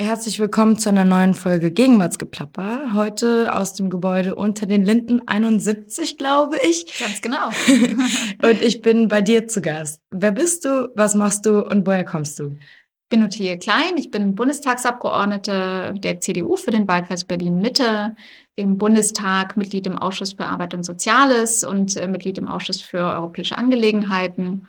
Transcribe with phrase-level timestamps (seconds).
[0.00, 2.94] Herzlich willkommen zu einer neuen Folge Gegenwartsgeplapper.
[2.94, 7.00] Heute aus dem Gebäude unter den Linden 71, glaube ich.
[7.00, 7.48] Ganz genau.
[8.48, 10.00] und ich bin bei dir zu Gast.
[10.12, 12.56] Wer bist du, was machst du und woher kommst du?
[12.60, 18.14] Ich bin Ottilie Klein, ich bin Bundestagsabgeordnete der CDU für den Wahlkreis Berlin-Mitte,
[18.54, 22.98] im Bundestag Mitglied im Ausschuss für Arbeit und Soziales und äh, Mitglied im Ausschuss für
[22.98, 24.68] europäische Angelegenheiten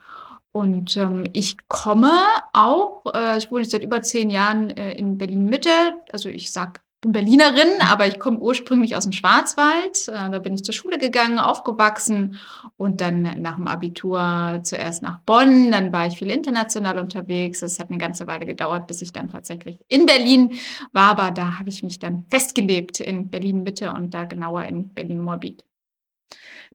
[0.52, 2.12] und ähm, ich komme
[2.54, 5.70] auch, äh, ich wohne jetzt seit über zehn Jahren äh, in Berlin-Mitte.
[6.12, 10.08] Also ich sag, bin Berlinerin, aber ich komme ursprünglich aus dem Schwarzwald.
[10.08, 12.40] Äh, da bin ich zur Schule gegangen, aufgewachsen
[12.78, 15.72] und dann nach dem Abitur zuerst nach Bonn.
[15.72, 17.62] Dann war ich viel international unterwegs.
[17.62, 20.60] Es hat eine ganze Weile gedauert, bis ich dann tatsächlich in Berlin
[20.92, 21.12] war.
[21.12, 25.64] Aber da habe ich mich dann festgelebt in Berlin-Mitte und da genauer in Berlin-Moabit.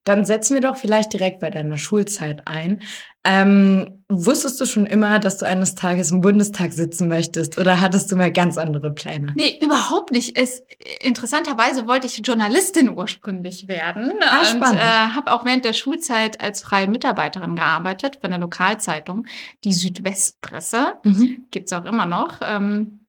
[0.04, 2.82] Dann setzen wir doch vielleicht direkt bei deiner Schulzeit ein.
[3.26, 8.12] Ähm, wusstest du schon immer, dass du eines Tages im Bundestag sitzen möchtest oder hattest
[8.12, 9.32] du mal ganz andere Pläne?
[9.34, 10.38] Nee, überhaupt nicht.
[10.38, 10.62] Es,
[11.00, 16.62] interessanterweise wollte ich Journalistin ursprünglich werden ah, und äh, habe auch während der Schulzeit als
[16.62, 19.26] freie Mitarbeiterin gearbeitet für eine Lokalzeitung,
[19.64, 20.98] die Südwestpresse.
[21.04, 21.46] Mhm.
[21.50, 22.40] Gibt's auch immer noch.
[22.42, 23.03] Ähm,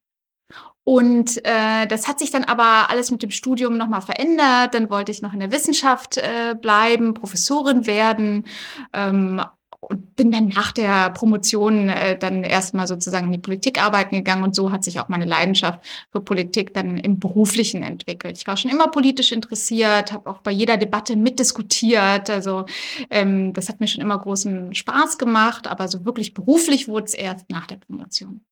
[0.88, 4.72] und äh, das hat sich dann aber alles mit dem Studium nochmal verändert.
[4.72, 8.44] Dann wollte ich noch in der Wissenschaft äh, bleiben, Professorin werden.
[8.92, 9.42] Ähm,
[9.80, 14.44] und bin dann nach der Promotion äh, dann erstmal sozusagen in die Politik arbeiten gegangen
[14.44, 15.80] und so hat sich auch meine Leidenschaft
[16.12, 18.38] für Politik dann im beruflichen entwickelt.
[18.38, 22.30] Ich war schon immer politisch interessiert, habe auch bei jeder Debatte mitdiskutiert.
[22.30, 22.64] Also
[23.10, 27.14] ähm, das hat mir schon immer großen Spaß gemacht, aber so wirklich beruflich wurde es
[27.14, 28.42] erst nach der Promotion.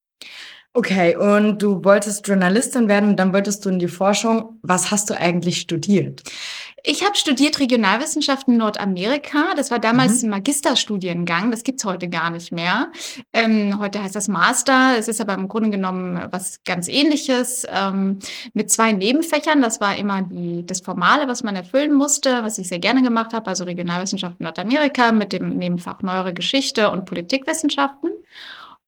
[0.77, 4.59] Okay, und du wolltest Journalistin werden, dann wolltest du in die Forschung.
[4.63, 6.25] Was hast du eigentlich studiert?
[6.83, 9.55] Ich habe studiert Regionalwissenschaften in Nordamerika.
[9.57, 10.27] Das war damals mhm.
[10.27, 11.53] ein Magisterstudiengang.
[11.53, 12.91] Das gibt's heute gar nicht mehr.
[13.33, 14.99] Ähm, heute heißt das Master.
[14.99, 18.19] Es ist aber im Grunde genommen was ganz Ähnliches ähm,
[18.53, 19.63] mit zwei Nebenfächern.
[19.63, 23.33] Das war immer die, das Formale, was man erfüllen musste, was ich sehr gerne gemacht
[23.33, 23.47] habe.
[23.47, 28.11] Also Regionalwissenschaften Nordamerika mit dem Nebenfach Neuere Geschichte und Politikwissenschaften.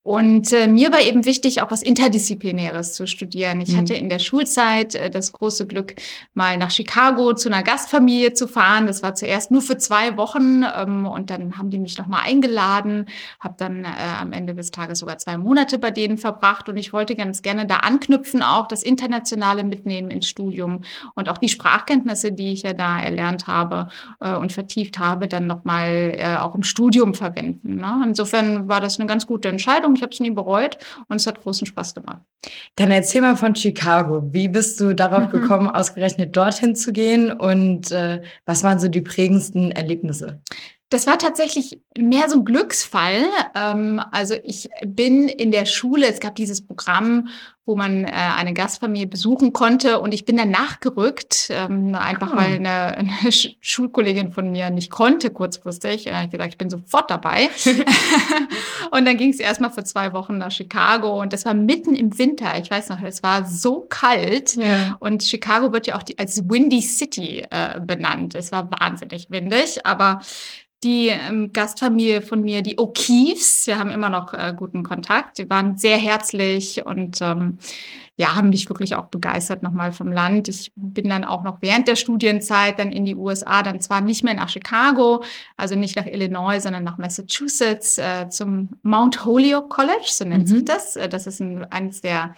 [0.06, 3.60] Und äh, mir war eben wichtig, auch was Interdisziplinäres zu studieren.
[3.60, 3.78] Ich mhm.
[3.78, 5.96] hatte in der Schulzeit äh, das große Glück,
[6.32, 8.86] mal nach Chicago zu einer Gastfamilie zu fahren.
[8.86, 13.06] Das war zuerst nur für zwei Wochen ähm, und dann haben die mich nochmal eingeladen,
[13.40, 13.88] habe dann äh,
[14.20, 17.66] am Ende des Tages sogar zwei Monate bei denen verbracht und ich wollte ganz gerne
[17.66, 20.82] da anknüpfen, auch das Internationale mitnehmen ins Studium
[21.16, 23.88] und auch die Sprachkenntnisse, die ich ja da erlernt habe
[24.20, 27.78] äh, und vertieft habe, dann nochmal äh, auch im Studium verwenden.
[27.78, 28.04] Ne?
[28.06, 31.42] Insofern war das eine ganz gute Entscheidung ich habe es nie bereut und es hat
[31.42, 32.22] großen Spaß gemacht.
[32.76, 34.22] Dann erzähl mal von Chicago.
[34.32, 35.30] Wie bist du darauf mhm.
[35.30, 40.40] gekommen, ausgerechnet dorthin zu gehen und äh, was waren so die prägendsten Erlebnisse?
[40.88, 43.24] Das war tatsächlich mehr so ein Glücksfall.
[43.56, 47.28] Ähm, also ich bin in der Schule, es gab dieses Programm,
[47.64, 52.36] wo man äh, eine Gastfamilie besuchen konnte und ich bin dann nachgerückt, ähm, einfach oh.
[52.36, 56.06] weil eine, eine Schulkollegin von mir nicht konnte kurzfristig.
[56.06, 57.50] Äh, ich gesagt, ich bin sofort dabei.
[58.92, 62.16] und dann ging es erstmal für zwei Wochen nach Chicago und das war mitten im
[62.16, 62.56] Winter.
[62.60, 64.96] Ich weiß noch, es war so kalt ja.
[65.00, 68.36] und Chicago wird ja auch die, als Windy City äh, benannt.
[68.36, 70.20] Es war wahnsinnig windig, aber
[70.84, 75.38] die ähm, Gastfamilie von mir, die O'Keefes, wir haben immer noch äh, guten Kontakt.
[75.38, 77.58] Die waren sehr herzlich und ähm,
[78.18, 80.48] ja, haben mich wirklich auch begeistert nochmal vom Land.
[80.48, 84.24] Ich bin dann auch noch während der Studienzeit dann in die USA, dann zwar nicht
[84.24, 85.22] mehr nach Chicago,
[85.56, 90.54] also nicht nach Illinois, sondern nach Massachusetts äh, zum Mount Holyoke College, so nennt mhm.
[90.54, 90.96] sich das.
[90.96, 92.34] Äh, das ist ein, eines der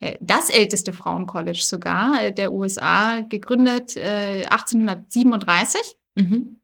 [0.00, 5.80] äh, das älteste Frauencollege sogar äh, der USA, gegründet äh, 1837.
[6.14, 6.58] Mhm.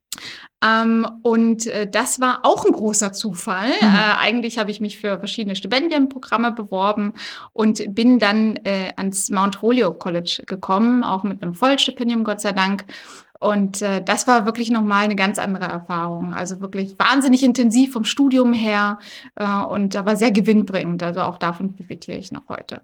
[0.65, 3.69] Ähm, und äh, das war auch ein großer Zufall.
[3.69, 3.87] Mhm.
[3.89, 7.13] Äh, eigentlich habe ich mich für verschiedene Stipendienprogramme beworben
[7.53, 12.53] und bin dann äh, ans Mount Holyoke College gekommen, auch mit einem Vollstipendium, Gott sei
[12.53, 12.85] Dank.
[13.41, 16.33] Und äh, das war wirklich nochmal eine ganz andere Erfahrung.
[16.33, 18.99] Also wirklich wahnsinnig intensiv vom Studium her
[19.35, 21.03] äh, und aber sehr gewinnbringend.
[21.03, 22.81] Also auch davon profitiere ich noch heute.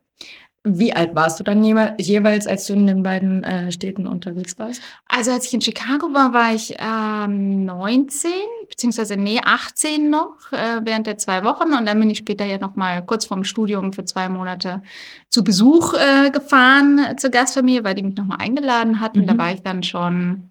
[0.62, 4.82] Wie alt warst du dann jeweils, als du in den beiden äh, Städten unterwegs warst?
[5.08, 8.30] Also als ich in Chicago war, war ich ähm, 19,
[8.68, 11.72] beziehungsweise nee, 18 noch, äh, während der zwei Wochen.
[11.72, 14.82] Und dann bin ich später ja noch mal kurz vorm Studium für zwei Monate
[15.30, 19.20] zu Besuch äh, gefahren äh, zur Gastfamilie, weil die mich noch mal eingeladen hatten.
[19.20, 19.26] Mhm.
[19.28, 20.50] Da war ich dann schon,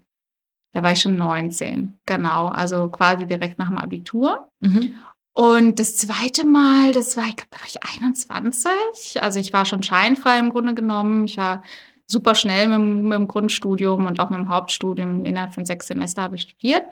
[0.72, 2.48] da war ich schon 19, genau.
[2.48, 4.48] Also quasi direkt nach dem Abitur.
[4.58, 4.92] Mhm.
[5.40, 9.22] Und das zweite Mal, das war, ich glaube, da war ich 21.
[9.22, 11.24] Also ich war schon scheinfrei im Grunde genommen.
[11.24, 11.62] Ich war
[12.06, 15.24] super schnell mit, mit, dem Grundstudium und auch mit dem Hauptstudium.
[15.24, 16.82] Innerhalb von sechs Semester habe ich studiert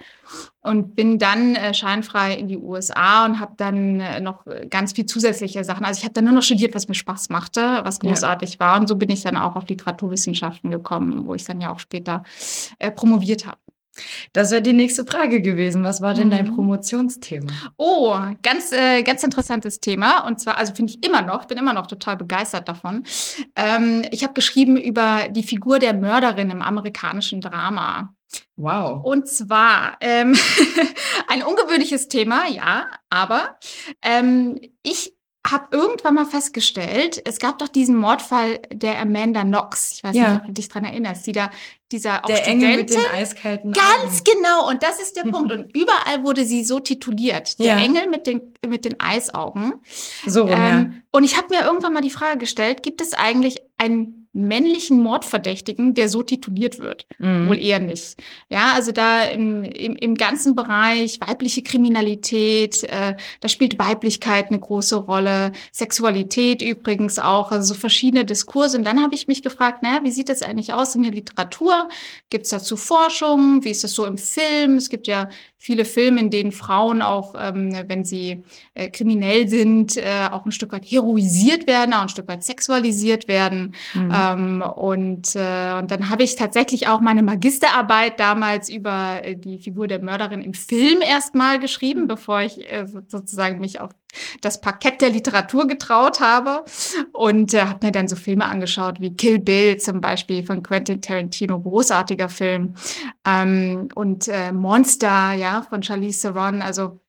[0.63, 5.05] und bin dann äh, scheinfrei in die USA und habe dann äh, noch ganz viel
[5.05, 5.85] zusätzliche Sachen.
[5.85, 8.61] Also ich habe dann nur noch studiert, was mir Spaß machte, was großartig ja.
[8.61, 8.81] war.
[8.81, 12.23] Und so bin ich dann auch auf Literaturwissenschaften gekommen, wo ich dann ja auch später
[12.79, 13.59] äh, promoviert habe.
[14.33, 15.85] Das wäre die nächste Frage gewesen.
[15.85, 16.55] Was war denn dein mhm.
[16.55, 17.53] Promotionsthema?
[17.77, 20.27] Oh, ganz, äh, ganz interessantes Thema.
[20.27, 23.05] Und zwar, also finde ich immer noch, bin immer noch total begeistert davon.
[23.57, 28.15] Ähm, ich habe geschrieben über die Figur der Mörderin im amerikanischen Drama.
[28.57, 29.05] Wow.
[29.05, 30.37] Und zwar ähm,
[31.29, 33.59] ein ungewöhnliches Thema, ja, aber
[34.03, 35.18] ähm, ich
[35.51, 39.93] habe irgendwann mal festgestellt, es gab doch diesen Mordfall der Amanda Knox.
[39.93, 40.31] Ich weiß ja.
[40.31, 41.51] nicht, ob du dich dran erinnerst, die da,
[41.93, 44.25] dieser auch der Engel mit den eiskalten Ganz Augen.
[44.25, 44.69] genau.
[44.69, 45.53] Und das ist der Punkt.
[45.53, 47.59] Und überall wurde sie so tituliert.
[47.59, 47.79] Der ja.
[47.79, 49.75] Engel mit den, mit den Eisaugen.
[50.27, 50.91] So, ähm, ja.
[51.13, 55.95] Und ich habe mir irgendwann mal die Frage gestellt, gibt es eigentlich ein männlichen Mordverdächtigen,
[55.95, 57.07] der so tituliert wird.
[57.19, 57.49] Mhm.
[57.49, 58.17] Wohl eher nicht.
[58.49, 64.61] Ja, also da im, im, im ganzen Bereich weibliche Kriminalität, äh, da spielt Weiblichkeit eine
[64.61, 68.79] große Rolle, Sexualität übrigens auch, also so verschiedene Diskurse.
[68.79, 71.89] Und dann habe ich mich gefragt, naja, wie sieht das eigentlich aus in der Literatur?
[72.31, 73.65] Gibt es dazu Forschung?
[73.65, 74.77] Wie ist das so im Film?
[74.77, 78.45] Es gibt ja viele Filme, in denen Frauen auch, ähm, wenn sie
[78.75, 83.27] äh, kriminell sind, äh, auch ein Stück weit heroisiert werden, auch ein Stück weit sexualisiert
[83.27, 83.75] werden.
[83.93, 84.13] Mhm.
[84.15, 89.59] Ähm, und, äh, und dann habe ich tatsächlich auch meine Magisterarbeit damals über äh, die
[89.59, 93.91] Figur der Mörderin im Film erstmal geschrieben, bevor ich äh, sozusagen mich auf
[94.41, 96.65] das Parkett der Literatur getraut habe
[97.13, 101.03] und äh, habe mir dann so Filme angeschaut wie Kill Bill zum Beispiel von Quentin
[101.03, 102.75] Tarantino, großartiger Film.
[103.27, 107.01] Ähm, und äh, Monster, ja, von Charlize Theron, also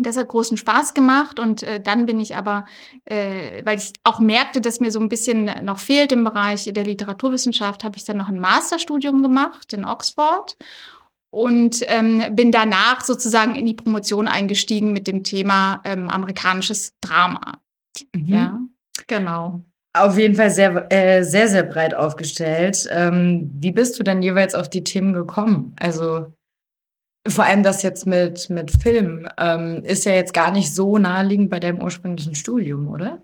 [0.00, 2.66] das hat großen Spaß gemacht und äh, dann bin ich aber,
[3.04, 6.84] äh, weil ich auch merkte, dass mir so ein bisschen noch fehlt im Bereich der
[6.84, 10.56] Literaturwissenschaft, habe ich dann noch ein Masterstudium gemacht in Oxford
[11.30, 17.60] und ähm, bin danach sozusagen in die Promotion eingestiegen mit dem Thema ähm, amerikanisches Drama.
[18.14, 18.26] Mhm.
[18.26, 18.60] Ja,
[19.06, 19.62] genau.
[19.94, 22.88] Auf jeden Fall sehr, äh, sehr, sehr breit aufgestellt.
[22.90, 25.74] Ähm, wie bist du denn jeweils auf die Themen gekommen?
[25.80, 26.32] Also
[27.26, 31.50] vor allem das jetzt mit, mit Film ähm, ist ja jetzt gar nicht so naheliegend
[31.50, 33.22] bei deinem ursprünglichen Studium, oder?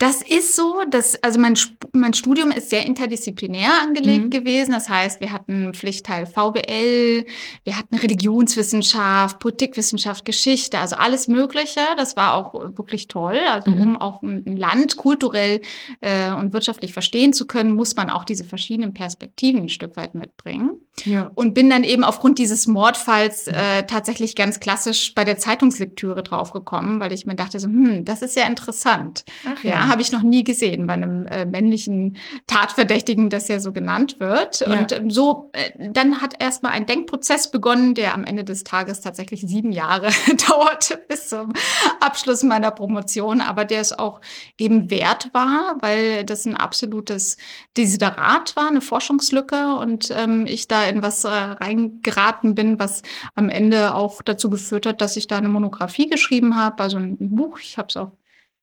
[0.00, 1.58] Das ist so, dass, also mein,
[1.92, 4.30] mein Studium ist sehr interdisziplinär angelegt mhm.
[4.30, 4.72] gewesen.
[4.72, 7.26] Das heißt, wir hatten Pflichtteil VWL,
[7.64, 11.82] wir hatten Religionswissenschaft, Politikwissenschaft, Geschichte, also alles Mögliche.
[11.98, 13.40] Das war auch wirklich toll.
[13.50, 13.82] Also mhm.
[13.82, 15.60] um auch ein Land kulturell
[16.00, 20.14] äh, und wirtschaftlich verstehen zu können, muss man auch diese verschiedenen Perspektiven ein Stück weit
[20.14, 20.80] mitbringen.
[21.04, 21.30] Ja.
[21.34, 27.00] Und bin dann eben aufgrund dieses Mordfalls äh, tatsächlich ganz klassisch bei der Zeitungslektüre draufgekommen,
[27.00, 29.24] weil ich mir dachte so, hm, das ist ja interessant.
[29.46, 32.16] Ach, ja, ja habe ich noch nie gesehen bei einem äh, männlichen
[32.46, 34.60] Tatverdächtigen, das ja so genannt wird.
[34.60, 34.72] Ja.
[34.72, 39.00] Und ähm, so, äh, dann hat erstmal ein Denkprozess begonnen, der am Ende des Tages
[39.00, 40.10] tatsächlich sieben Jahre
[40.48, 41.52] dauerte bis zum
[42.00, 44.20] Abschluss meiner Promotion, aber der es auch
[44.58, 47.36] eben wert war, weil das ein absolutes
[47.76, 53.02] Desiderat war, eine Forschungslücke und ähm, ich da in was äh, reingeraten bin, was
[53.34, 57.16] am Ende auch dazu geführt hat, dass ich da eine Monographie geschrieben habe, also ein
[57.18, 57.58] Buch.
[57.60, 58.12] Ich habe es auch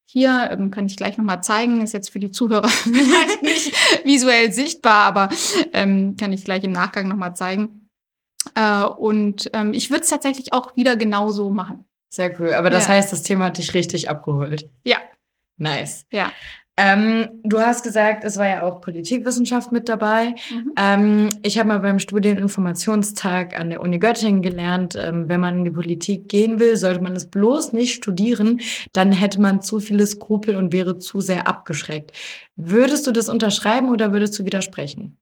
[0.10, 4.54] hier, ähm, kann ich gleich nochmal zeigen, ist jetzt für die Zuhörer vielleicht nicht visuell
[4.54, 5.30] sichtbar, aber
[5.74, 7.90] ähm, kann ich gleich im Nachgang nochmal zeigen.
[8.56, 11.84] Äh, und ähm, ich würde es tatsächlich auch wieder genauso machen.
[12.10, 12.54] Sehr cool.
[12.54, 12.94] Aber das ja.
[12.94, 14.70] heißt, das Thema hat dich richtig abgeholt.
[14.86, 14.98] Ja.
[15.58, 16.06] Nice.
[16.10, 16.32] Ja.
[16.80, 20.36] Ähm, du hast gesagt, es war ja auch Politikwissenschaft mit dabei.
[20.52, 20.74] Mhm.
[20.78, 25.66] Ähm, ich habe mal beim Studieninformationstag an der Uni Göttingen gelernt, ähm, wenn man in
[25.66, 28.62] die Politik gehen will, sollte man es bloß nicht studieren,
[28.94, 32.12] dann hätte man zu viele Skrupel und wäre zu sehr abgeschreckt.
[32.56, 35.18] Würdest du das unterschreiben oder würdest du widersprechen?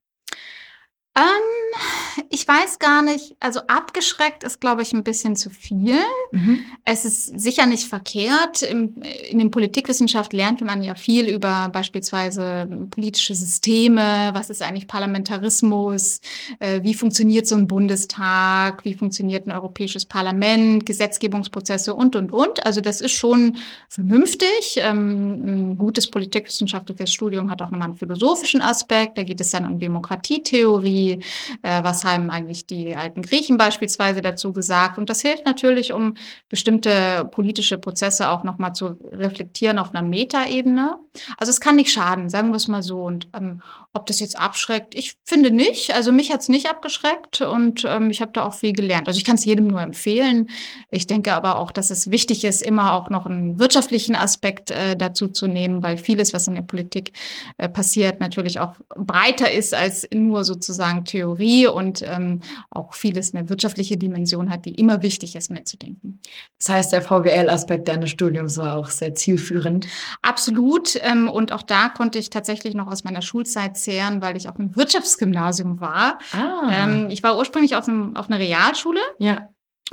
[1.16, 5.98] Ähm, ich weiß gar nicht, also abgeschreckt ist, glaube ich, ein bisschen zu viel.
[6.32, 6.60] Mhm.
[6.84, 8.62] Es ist sicher nicht verkehrt.
[8.62, 14.88] Im, in den Politikwissenschaft lernt man ja viel über beispielsweise politische Systeme, was ist eigentlich
[14.88, 16.20] Parlamentarismus,
[16.58, 22.64] äh, wie funktioniert so ein Bundestag, wie funktioniert ein europäisches Parlament, Gesetzgebungsprozesse und, und, und.
[22.66, 23.56] Also das ist schon
[23.88, 24.76] vernünftig.
[24.76, 29.16] Ähm, ein gutes politikwissenschaftliches Studium hat auch nochmal einen philosophischen Aspekt.
[29.16, 31.20] Da geht es dann um Demokratietheorie Philosophie,
[31.62, 34.98] äh, was haben eigentlich die alten Griechen beispielsweise dazu gesagt.
[34.98, 36.14] Und das hilft natürlich, um
[36.48, 40.98] bestimmte politische Prozesse auch nochmal zu reflektieren auf einer Metaebene.
[41.36, 43.02] Also es kann nicht schaden, sagen wir es mal so.
[43.02, 45.94] Und ähm, ob das jetzt abschreckt, ich finde nicht.
[45.94, 49.08] Also mich hat es nicht abgeschreckt und ähm, ich habe da auch viel gelernt.
[49.08, 50.50] Also ich kann es jedem nur empfehlen.
[50.90, 54.96] Ich denke aber auch, dass es wichtig ist, immer auch noch einen wirtschaftlichen Aspekt äh,
[54.96, 57.12] dazu zu nehmen, weil vieles, was in der Politik
[57.58, 63.48] äh, passiert, natürlich auch breiter ist als nur sozusagen Theorie und ähm, auch vieles eine
[63.48, 66.20] wirtschaftliche Dimension hat, die immer wichtig ist mitzudenken.
[66.58, 69.86] Das heißt, der VWL-Aspekt deines Studiums war auch sehr zielführend.
[70.22, 70.96] Absolut.
[71.06, 74.58] Ähm, und auch da konnte ich tatsächlich noch aus meiner Schulzeit zehren, weil ich auf
[74.58, 76.18] einem Wirtschaftsgymnasium war.
[76.32, 76.70] Ah.
[76.70, 79.00] Ähm, ich war ursprünglich auf, einem, auf einer Realschule.
[79.18, 79.48] Ja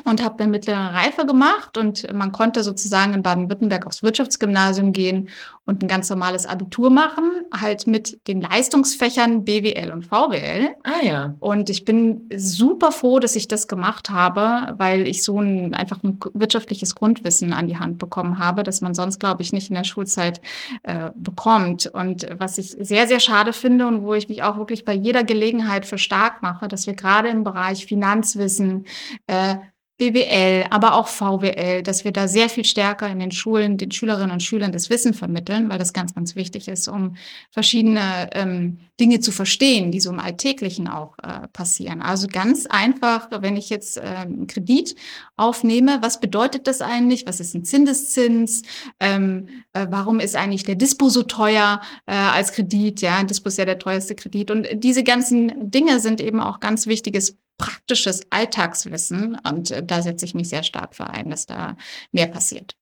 [0.06, 5.30] und habe dann mittlere Reife gemacht und man konnte sozusagen in Baden-Württemberg aufs Wirtschaftsgymnasium gehen
[5.66, 10.76] und ein ganz normales Abitur machen, halt mit den Leistungsfächern BWL und VWL.
[10.84, 11.36] Ah ja.
[11.40, 16.04] Und ich bin super froh, dass ich das gemacht habe, weil ich so ein einfach
[16.04, 19.76] ein wirtschaftliches Grundwissen an die Hand bekommen habe, das man sonst, glaube ich, nicht in
[19.76, 20.42] der Schulzeit
[20.84, 21.88] äh, bekommt.
[21.88, 25.24] Und was ich sehr, sehr schade finde und wo ich mich auch wirklich bei jeder
[25.24, 28.86] Gelegenheit für stark mache, dass wir gerade im Bereich Finanzwissen,
[29.28, 29.56] äh,
[29.98, 34.32] BWL, aber auch VWL, dass wir da sehr viel stärker in den Schulen den Schülerinnen
[34.32, 37.16] und Schülern das Wissen vermitteln, weil das ganz, ganz wichtig ist, um
[37.52, 42.02] verschiedene ähm, Dinge zu verstehen, die so im Alltäglichen auch äh, passieren.
[42.02, 44.96] Also ganz einfach, wenn ich jetzt äh, einen Kredit
[45.36, 47.28] aufnehme, was bedeutet das eigentlich?
[47.28, 48.64] Was ist ein Zinseszins?
[49.00, 53.02] Ähm, äh, warum ist eigentlich der Dispo so teuer äh, als Kredit?
[53.02, 54.50] Ja, ein Dispo ist ja der teuerste Kredit.
[54.50, 59.38] Und diese ganzen Dinge sind eben auch ganz wichtiges praktisches Alltagswissen.
[59.48, 61.76] Und äh, da setze ich mich sehr stark für ein, dass da
[62.12, 62.76] mehr passiert.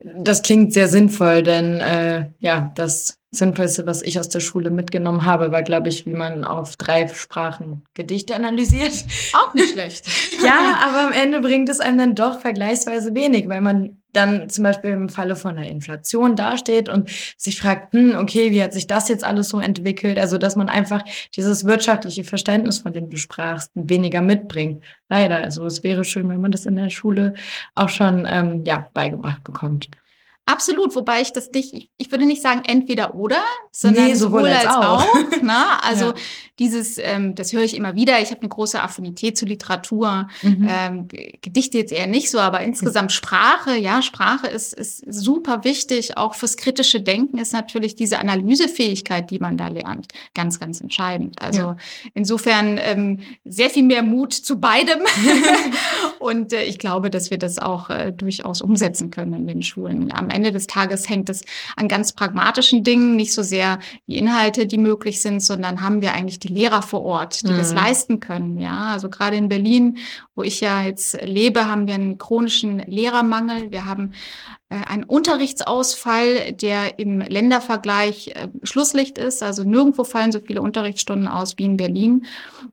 [0.00, 5.24] Das klingt sehr sinnvoll, denn äh, ja, das Sinnvollste, was ich aus der Schule mitgenommen
[5.24, 8.92] habe, war, glaube ich, wie man auf drei Sprachen Gedichte analysiert.
[9.32, 10.06] Auch nicht schlecht.
[10.44, 14.64] ja, aber am Ende bringt es einem dann doch vergleichsweise wenig, weil man dann zum
[14.64, 18.86] Beispiel im Falle von einer Inflation dasteht und sich fragt, hm, okay, wie hat sich
[18.86, 20.18] das jetzt alles so entwickelt?
[20.18, 21.02] Also, dass man einfach
[21.36, 24.82] dieses wirtschaftliche Verständnis, von dem du sprachst, weniger mitbringt.
[25.08, 25.36] Leider.
[25.36, 27.34] Also, es wäre schön, wenn man das in der Schule
[27.74, 29.88] auch schon ähm, ja, beigebracht bekommt.
[30.48, 34.52] Absolut, wobei ich das nicht, ich würde nicht sagen entweder oder, sondern nee, sowohl, sowohl,
[34.52, 35.04] als, auch.
[35.04, 35.52] auch ne?
[35.82, 36.14] Also ja.
[36.60, 38.20] dieses, ähm, das höre ich immer wieder.
[38.20, 40.68] Ich habe eine große Affinität zu Literatur, mhm.
[40.70, 46.16] ähm, Gedichte jetzt eher nicht so, aber insgesamt Sprache, ja, Sprache ist, ist super wichtig.
[46.16, 51.42] Auch fürs kritische Denken ist natürlich diese Analysefähigkeit, die man da lernt, ganz, ganz entscheidend.
[51.42, 51.76] Also ja.
[52.14, 55.00] insofern ähm, sehr viel mehr Mut zu beidem.
[56.20, 60.12] Und äh, ich glaube, dass wir das auch äh, durchaus umsetzen können in den Schulen.
[60.12, 61.42] Am Ende des Tages hängt es
[61.76, 66.12] an ganz pragmatischen Dingen, nicht so sehr die Inhalte, die möglich sind, sondern haben wir
[66.12, 67.58] eigentlich die Lehrer vor Ort, die mhm.
[67.58, 68.58] das leisten können.
[68.58, 69.98] Ja, also gerade in Berlin,
[70.34, 73.70] wo ich ja jetzt lebe, haben wir einen chronischen Lehrermangel.
[73.70, 74.12] Wir haben
[74.68, 79.42] ein Unterrichtsausfall, der im Ländervergleich äh, Schlusslicht ist.
[79.42, 82.26] Also nirgendwo fallen so viele Unterrichtsstunden aus wie in Berlin.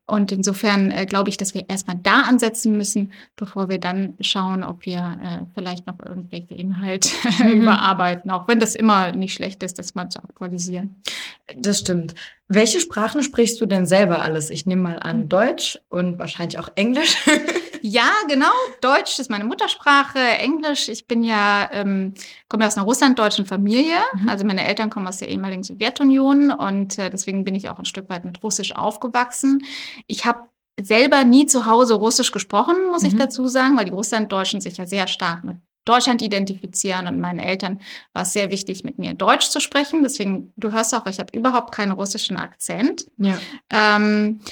[0.08, 4.64] Und insofern äh, glaube ich, dass wir erstmal da ansetzen müssen, bevor wir dann schauen,
[4.64, 7.10] ob wir äh, vielleicht noch irgendwelche Inhalte
[7.44, 7.62] mhm.
[7.62, 11.02] überarbeiten, auch wenn das immer nicht schlecht ist, das mal zu aktualisieren.
[11.56, 12.16] Das stimmt.
[12.48, 14.50] Welche Sprachen sprichst du denn selber alles?
[14.50, 17.18] Ich nehme mal an Deutsch und wahrscheinlich auch Englisch.
[17.86, 18.54] Ja, genau.
[18.80, 20.18] Deutsch ist meine Muttersprache.
[20.18, 20.88] Englisch.
[20.88, 22.14] Ich bin ja, ähm,
[22.48, 23.98] komme aus einer russlanddeutschen Familie.
[24.14, 24.30] Mhm.
[24.30, 27.86] Also meine Eltern kommen aus der ehemaligen Sowjetunion und äh, deswegen bin ich auch ein
[27.86, 29.66] Stück weit mit Russisch aufgewachsen.
[30.08, 30.48] Ich habe
[30.82, 33.10] selber nie zu Hause Russisch gesprochen, muss mhm.
[33.10, 37.40] ich dazu sagen, weil die Russlanddeutschen sich ja sehr stark mit Deutschland identifizieren und meinen
[37.40, 37.82] Eltern
[38.14, 40.04] war es sehr wichtig, mit mir Deutsch zu sprechen.
[40.04, 43.06] Deswegen, du hörst auch, ich habe überhaupt keinen russischen Akzent.
[43.18, 43.38] Ja.
[43.70, 44.50] Ähm, äh,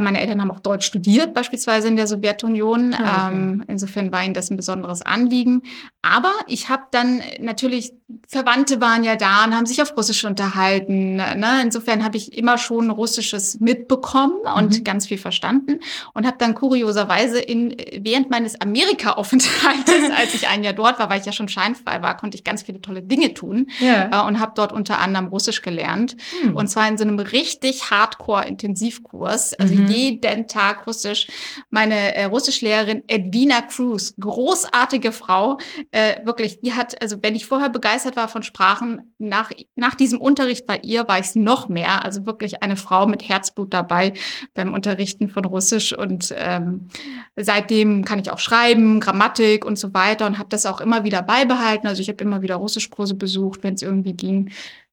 [0.00, 2.94] meine Eltern haben auch Deutsch studiert, beispielsweise in der Sowjetunion.
[2.94, 3.36] Ah, okay.
[3.36, 5.62] Ähm, insofern war ihnen das ein besonderes Anliegen.
[6.02, 7.92] Aber ich habe dann natürlich,
[8.28, 11.16] Verwandte waren ja da und haben sich auf Russisch unterhalten.
[11.16, 11.60] Ne?
[11.62, 14.84] Insofern habe ich immer schon Russisches mitbekommen und mhm.
[14.84, 15.80] ganz viel verstanden.
[16.14, 21.20] Und habe dann kurioserweise in, während meines Amerika-Aufenthaltes, als ich ein Jahr dort war, weil
[21.20, 23.68] ich ja schon scheinfrei war, konnte ich ganz viele tolle Dinge tun.
[23.80, 24.22] Ja.
[24.22, 26.16] Äh, und habe dort unter anderem Russisch gelernt.
[26.44, 26.56] Mhm.
[26.56, 29.54] Und zwar in so einem richtig Hardcore-Intensivkurs.
[29.54, 29.86] Also mhm.
[29.88, 31.26] jeden Tag Russisch.
[31.70, 35.58] Meine äh, Russischlehrerin Edwina Cruz, großartige Frau,
[35.90, 40.20] äh, wirklich, die hat, also wenn ich vorher begeistert war von Sprachen, nach, nach diesem
[40.20, 42.04] Unterricht bei ihr war ich es noch mehr.
[42.04, 44.12] Also wirklich eine Frau mit Herzblut dabei
[44.54, 45.96] beim Unterrichten von Russisch.
[45.96, 46.88] Und ähm,
[47.36, 51.22] seitdem kann ich auch schreiben, Grammatik und so weiter und habe das auch immer wieder
[51.22, 51.86] beibehalten.
[51.86, 54.50] Also ich habe immer wieder Russischkurse besucht, wenn es irgendwie ging.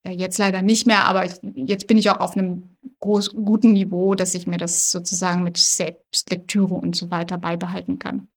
[0.07, 4.15] Jetzt leider nicht mehr, aber ich, jetzt bin ich auch auf einem groß, guten Niveau,
[4.15, 8.29] dass ich mir das sozusagen mit Selbstlektüre und so weiter beibehalten kann.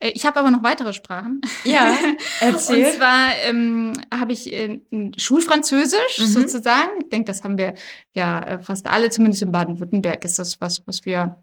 [0.00, 1.40] Äh, ich habe aber noch weitere Sprachen.
[1.64, 1.96] Ja,
[2.40, 2.86] erzähl.
[2.86, 4.80] Und zwar ähm, habe ich äh,
[5.16, 6.26] Schulfranzösisch mhm.
[6.26, 6.90] sozusagen.
[7.00, 7.74] Ich denke, das haben wir
[8.12, 11.42] ja äh, fast alle, zumindest in Baden-Württemberg ist das was, was wir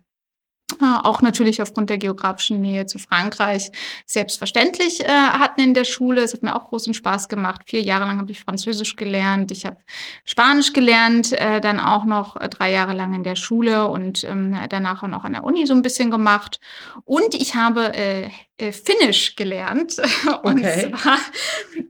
[0.80, 3.72] auch natürlich aufgrund der geografischen Nähe zu Frankreich
[4.06, 6.22] selbstverständlich äh, hatten in der Schule.
[6.22, 7.62] Es hat mir auch großen Spaß gemacht.
[7.66, 9.52] Vier Jahre lang habe ich Französisch gelernt.
[9.52, 9.78] Ich habe
[10.26, 14.58] Spanisch gelernt, äh, dann auch noch äh, drei Jahre lang in der Schule und ähm,
[14.70, 16.60] danach auch noch an der Uni so ein bisschen gemacht.
[17.06, 19.98] Und ich habe äh, äh Finnisch gelernt.
[20.44, 20.92] und okay.
[20.92, 21.18] zwar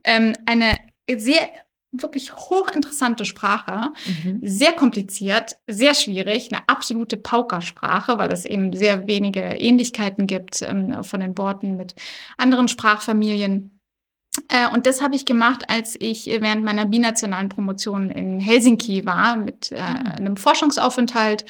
[0.04, 0.76] ähm, eine
[1.08, 1.48] sehr
[1.92, 4.40] wirklich hochinteressante Sprache, mhm.
[4.42, 11.02] sehr kompliziert, sehr schwierig, eine absolute Paukersprache, weil es eben sehr wenige Ähnlichkeiten gibt ähm,
[11.02, 11.94] von den Worten mit
[12.36, 13.80] anderen Sprachfamilien.
[14.48, 19.36] Äh, und das habe ich gemacht, als ich während meiner binationalen Promotion in Helsinki war
[19.36, 20.06] mit äh, mhm.
[20.06, 21.44] einem Forschungsaufenthalt.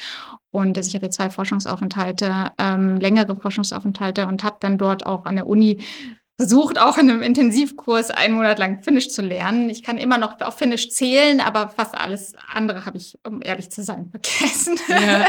[0.49, 5.35] Und also ich hatte zwei Forschungsaufenthalte, ähm, längere Forschungsaufenthalte und habe dann dort auch an
[5.35, 5.77] der Uni
[6.37, 9.69] versucht, auch in einem Intensivkurs einen Monat lang Finnisch zu lernen.
[9.69, 13.69] Ich kann immer noch auf Finnisch zählen, aber fast alles andere habe ich, um ehrlich
[13.69, 14.79] zu sein, vergessen.
[14.89, 15.25] Ja.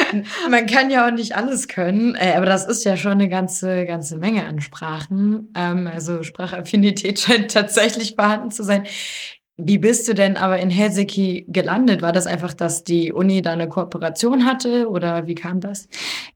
[0.50, 3.84] Man kann ja auch nicht alles können, äh, aber das ist ja schon eine ganze,
[3.84, 5.52] ganze Menge an Sprachen.
[5.54, 8.86] Ähm, also Sprachaffinität scheint tatsächlich vorhanden zu sein.
[9.58, 12.02] Wie bist du denn aber in Helsinki gelandet?
[12.02, 15.88] War das einfach, dass die Uni da eine Kooperation hatte oder wie kam das?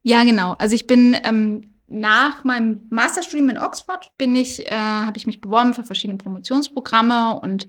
[0.03, 0.55] Ja, genau.
[0.59, 5.41] Also ich bin ähm, nach meinem Masterstudium in Oxford bin ich, äh, habe ich mich
[5.41, 7.67] beworben für verschiedene Promotionsprogramme und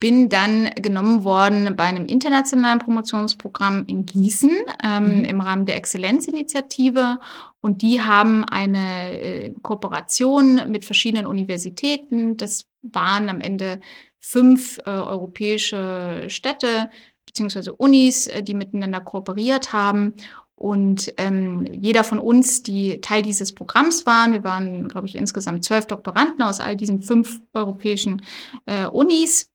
[0.00, 4.50] bin dann genommen worden bei einem internationalen Promotionsprogramm in Gießen
[4.82, 5.24] ähm, mhm.
[5.24, 7.18] im Rahmen der Exzellenzinitiative.
[7.60, 12.36] Und die haben eine äh, Kooperation mit verschiedenen Universitäten.
[12.36, 13.80] Das waren am Ende
[14.18, 16.90] fünf äh, europäische Städte
[17.26, 20.14] beziehungsweise Unis, äh, die miteinander kooperiert haben.
[20.58, 25.64] Und ähm, jeder von uns, die Teil dieses Programms waren, wir waren, glaube ich, insgesamt
[25.64, 28.22] zwölf Doktoranden aus all diesen fünf europäischen
[28.66, 29.52] äh, Unis.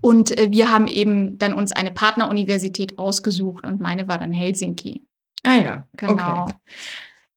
[0.00, 5.02] Und äh, wir haben eben dann uns eine Partneruniversität ausgesucht und meine war dann Helsinki.
[5.42, 6.44] Ah ja, genau.
[6.44, 6.54] Okay.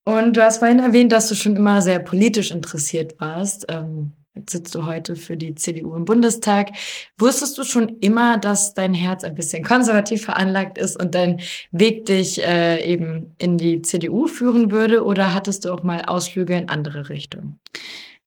[0.05, 3.65] Und du hast vorhin erwähnt, dass du schon immer sehr politisch interessiert warst.
[3.67, 6.69] Ähm, Jetzt sitzt du heute für die CDU im Bundestag.
[7.17, 12.05] Wusstest du schon immer, dass dein Herz ein bisschen konservativ veranlagt ist und dein Weg
[12.05, 15.03] dich äh, eben in die CDU führen würde?
[15.03, 17.59] Oder hattest du auch mal Ausflüge in andere Richtungen?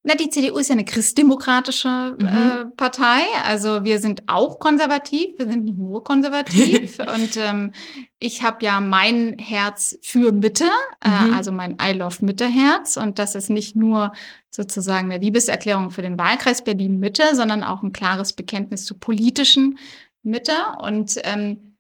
[0.04, 2.26] Na, die CDU ist ja eine christdemokratische mhm.
[2.26, 3.22] äh, Partei.
[3.44, 6.98] Also wir sind auch konservativ, wir sind nur konservativ.
[7.14, 7.72] und ähm,
[8.18, 10.68] ich habe ja mein Herz für Mitte,
[11.04, 11.34] äh, mhm.
[11.34, 12.96] also mein I Love Mitte-Herz.
[12.96, 14.12] Und das ist nicht nur
[14.50, 19.78] sozusagen eine Liebeserklärung für den Wahlkreis Berlin-Mitte, sondern auch ein klares Bekenntnis zur politischen
[20.24, 20.52] Mitte.
[20.80, 21.71] Und ähm,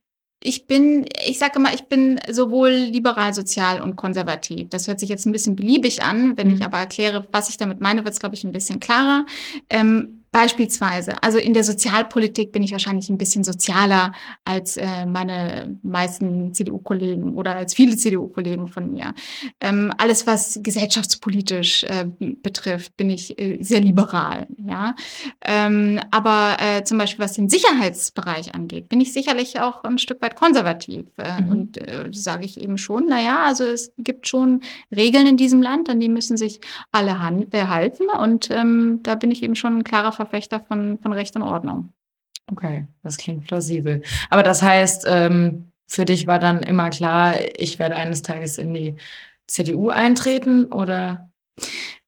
[0.42, 4.68] ich bin, ich sage immer, ich bin sowohl liberal, sozial und konservativ.
[4.70, 6.36] Das hört sich jetzt ein bisschen beliebig an.
[6.36, 6.66] Wenn ich mhm.
[6.66, 9.24] aber erkläre, was ich damit meine, wird es, glaube ich, ein bisschen klarer.
[9.70, 14.12] Ähm, Beispielsweise, also in der Sozialpolitik bin ich wahrscheinlich ein bisschen sozialer
[14.46, 19.12] als äh, meine meisten CDU-Kollegen oder als viele CDU-Kollegen von mir.
[19.60, 24.46] Ähm, alles, was gesellschaftspolitisch äh, betrifft, bin ich äh, sehr liberal.
[24.56, 24.94] Ja,
[25.44, 30.22] ähm, aber äh, zum Beispiel was den Sicherheitsbereich angeht, bin ich sicherlich auch ein Stück
[30.22, 31.48] weit konservativ äh, mhm.
[31.50, 33.04] und äh, sage ich eben schon.
[33.06, 37.18] Na ja, also es gibt schon Regeln in diesem Land, an die müssen sich alle
[37.20, 41.42] halten und ähm, da bin ich eben schon ein klarer Verfechter von, von Recht und
[41.42, 41.92] Ordnung.
[42.50, 44.02] Okay, das klingt plausibel.
[44.30, 48.74] Aber das heißt, ähm, für dich war dann immer klar, ich werde eines Tages in
[48.74, 48.96] die
[49.46, 51.30] CDU eintreten oder?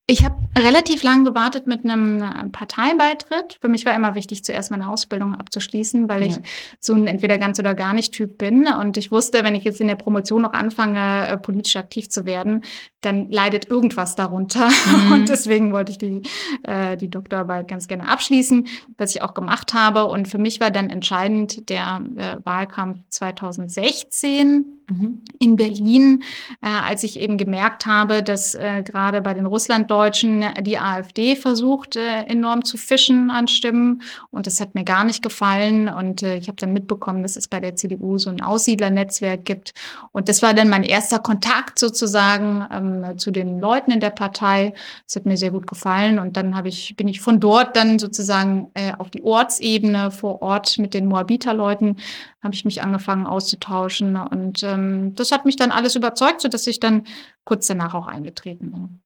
[0.07, 3.57] Ich habe relativ lang gewartet mit einem Parteibeitritt.
[3.63, 6.27] Für mich war immer wichtig, zuerst meine Ausbildung abzuschließen, weil ja.
[6.29, 6.37] ich
[6.79, 8.67] so ein entweder ganz oder gar nicht Typ bin.
[8.67, 12.27] Und ich wusste, wenn ich jetzt in der Promotion noch anfange, äh, politisch aktiv zu
[12.27, 12.65] werden,
[13.05, 14.69] dann leidet irgendwas darunter.
[14.69, 15.13] Mhm.
[15.13, 16.23] Und deswegen wollte ich die,
[16.63, 18.67] äh, die Doktorarbeit ganz gerne abschließen,
[18.99, 20.07] was ich auch gemacht habe.
[20.07, 25.23] Und für mich war dann entscheidend der äh, Wahlkampf 2016 mhm.
[25.39, 26.23] in Berlin,
[26.63, 31.97] äh, als ich eben gemerkt habe, dass äh, gerade bei den Russlanddeutschen die AfD versucht,
[31.97, 34.03] äh, enorm zu fischen an Stimmen.
[34.31, 35.89] Und das hat mir gar nicht gefallen.
[35.89, 39.75] Und äh, ich habe dann mitbekommen, dass es bei der CDU so ein Aussiedlernetzwerk gibt.
[40.13, 44.75] Und das war dann mein erster Kontakt sozusagen ähm, zu den Leuten in der Partei.
[45.07, 46.19] Das hat mir sehr gut gefallen.
[46.19, 50.43] Und dann habe ich, bin ich von dort dann sozusagen äh, auf die Ortsebene vor
[50.43, 51.97] Ort mit den Moabiter-Leuten
[52.45, 54.17] habe ich mich angefangen auszutauschen.
[54.17, 57.05] Und ähm, das hat mich dann alles überzeugt, sodass ich dann
[57.45, 59.01] kurz danach auch eingetreten bin.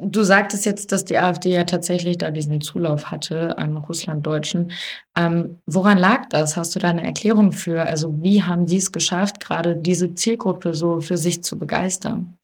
[0.00, 4.70] Du sagtest jetzt, dass die AfD ja tatsächlich da diesen Zulauf hatte an Russlanddeutschen.
[5.16, 6.56] Ähm, woran lag das?
[6.56, 7.82] Hast du da eine Erklärung für?
[7.82, 12.38] Also wie haben die es geschafft, gerade diese Zielgruppe so für sich zu begeistern?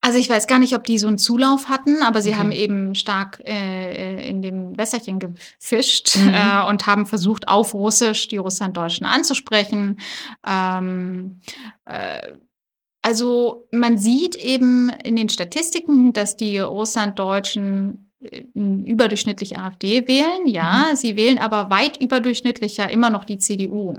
[0.00, 2.38] Also ich weiß gar nicht, ob die so einen Zulauf hatten, aber sie okay.
[2.38, 6.32] haben eben stark äh, in dem Wässerchen gefischt mhm.
[6.32, 9.98] äh, und haben versucht, auf Russisch die Russlanddeutschen anzusprechen.
[10.46, 11.40] Ähm,
[11.86, 12.20] äh,
[13.02, 18.05] also man sieht eben in den Statistiken, dass die Russlanddeutschen
[18.54, 20.86] überdurchschnittlich AfD wählen, ja.
[20.90, 20.96] Mhm.
[20.96, 23.94] Sie wählen aber weit überdurchschnittlicher immer noch die CDU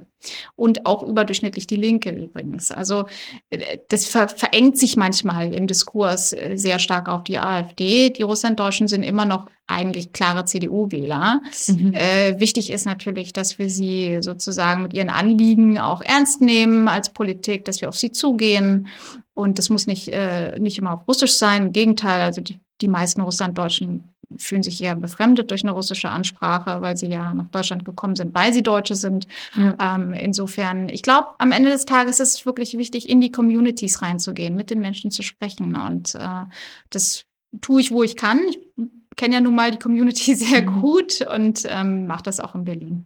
[0.55, 2.71] und auch überdurchschnittlich die Linke übrigens.
[2.71, 3.05] Also
[3.49, 8.09] äh, das ver verengt sich manchmal im Diskurs äh, sehr stark auf die AfD.
[8.09, 11.41] Die Russlanddeutschen sind immer noch eigentlich klare CDU-Wähler.
[11.67, 11.93] Mhm.
[11.93, 17.11] Äh, wichtig ist natürlich, dass wir sie sozusagen mit ihren Anliegen auch ernst nehmen als
[17.11, 18.87] Politik, dass wir auf sie zugehen.
[19.33, 21.67] Und das muss nicht, äh, nicht immer auf Russisch sein.
[21.67, 26.81] Im Gegenteil, also die die meisten Russlanddeutschen fühlen sich eher befremdet durch eine russische Ansprache,
[26.81, 29.27] weil sie ja nach Deutschland gekommen sind, weil sie Deutsche sind.
[29.55, 29.95] Ja.
[29.95, 34.01] Ähm, insofern, ich glaube, am Ende des Tages ist es wirklich wichtig, in die Communities
[34.01, 35.75] reinzugehen, mit den Menschen zu sprechen.
[35.75, 36.45] Und äh,
[36.89, 37.25] das
[37.61, 38.39] tue ich, wo ich kann.
[38.49, 38.59] Ich
[39.15, 40.81] kenne ja nun mal die Community sehr mhm.
[40.81, 43.05] gut und ähm, mache das auch in Berlin.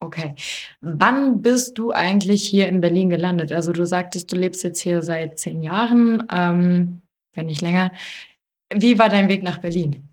[0.00, 0.34] Okay.
[0.82, 3.50] Wann bist du eigentlich hier in Berlin gelandet?
[3.52, 7.02] Also du sagtest, du lebst jetzt hier seit zehn Jahren, ähm,
[7.34, 7.92] wenn nicht länger.
[8.72, 10.08] Wie war dein Weg nach Berlin?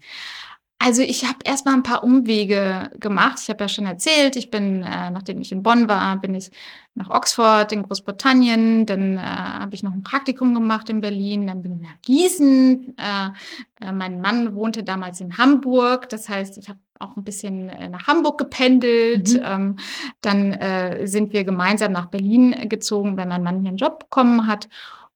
[0.86, 3.40] Also ich habe erst mal ein paar Umwege gemacht.
[3.42, 6.52] Ich habe ja schon erzählt, ich bin, äh, nachdem ich in Bonn war, bin ich
[6.94, 8.86] nach Oxford in Großbritannien.
[8.86, 11.48] Dann äh, habe ich noch ein Praktikum gemacht in Berlin.
[11.48, 12.98] Dann bin ich nach Gießen.
[12.98, 16.10] Äh, äh, mein Mann wohnte damals in Hamburg.
[16.10, 19.36] Das heißt, ich habe auch ein bisschen äh, nach Hamburg gependelt.
[19.36, 19.42] Mhm.
[19.42, 19.76] Ähm,
[20.20, 24.48] dann äh, sind wir gemeinsam nach Berlin gezogen, wenn mein Mann hier einen Job bekommen
[24.48, 24.68] hat.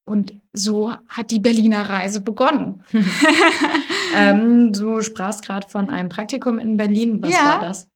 [0.08, 2.82] Und so hat die Berliner Reise begonnen.
[4.15, 7.22] ähm, du sprachst gerade von einem Praktikum in Berlin.
[7.22, 7.89] Was ja, war das?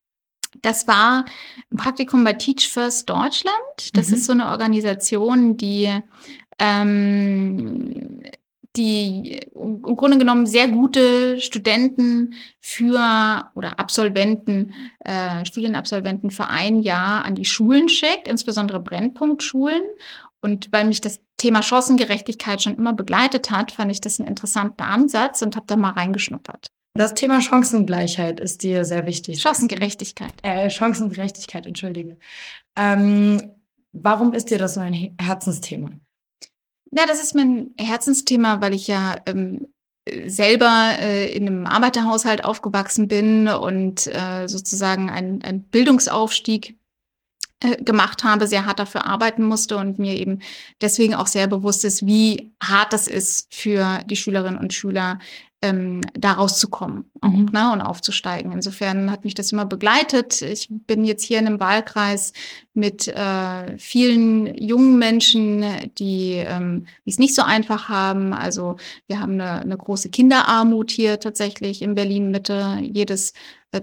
[0.61, 1.23] Das war
[1.71, 3.55] ein Praktikum bei Teach First Deutschland.
[3.93, 4.13] Das mhm.
[4.13, 5.89] ist so eine Organisation, die,
[6.59, 8.21] ähm,
[8.75, 17.23] die im Grunde genommen sehr gute Studenten für oder Absolventen, äh, Studienabsolventen für ein Jahr
[17.23, 19.83] an die Schulen schickt, insbesondere Brennpunktschulen.
[20.41, 24.85] Und weil mich das Thema Chancengerechtigkeit schon immer begleitet hat, fand ich das ein interessanter
[24.85, 26.67] Ansatz und habe da mal reingeschnuppert.
[26.93, 29.41] Das Thema Chancengleichheit ist dir sehr wichtig.
[29.41, 30.33] Chancengerechtigkeit.
[30.43, 32.17] Äh, Chancengerechtigkeit, entschuldige.
[32.75, 33.41] Ähm,
[33.91, 35.89] warum ist dir das so ein Herzensthema?
[36.91, 39.67] Ja, das ist mein Herzensthema, weil ich ja ähm,
[40.27, 46.77] selber äh, in einem Arbeiterhaushalt aufgewachsen bin und äh, sozusagen einen Bildungsaufstieg
[47.61, 50.39] äh, gemacht habe, sehr hart dafür arbeiten musste und mir eben
[50.81, 55.19] deswegen auch sehr bewusst ist, wie hart das ist für die Schülerinnen und Schüler,
[55.61, 57.49] ähm, da rauszukommen mhm.
[57.51, 58.51] ne, und aufzusteigen.
[58.51, 60.41] Insofern hat mich das immer begleitet.
[60.41, 62.33] Ich bin jetzt hier in einem Wahlkreis
[62.73, 65.63] mit äh, vielen jungen Menschen,
[65.99, 68.33] die ähm, es nicht so einfach haben.
[68.33, 72.79] Also wir haben eine, eine große Kinderarmut hier tatsächlich in Berlin Mitte.
[72.81, 73.33] Jedes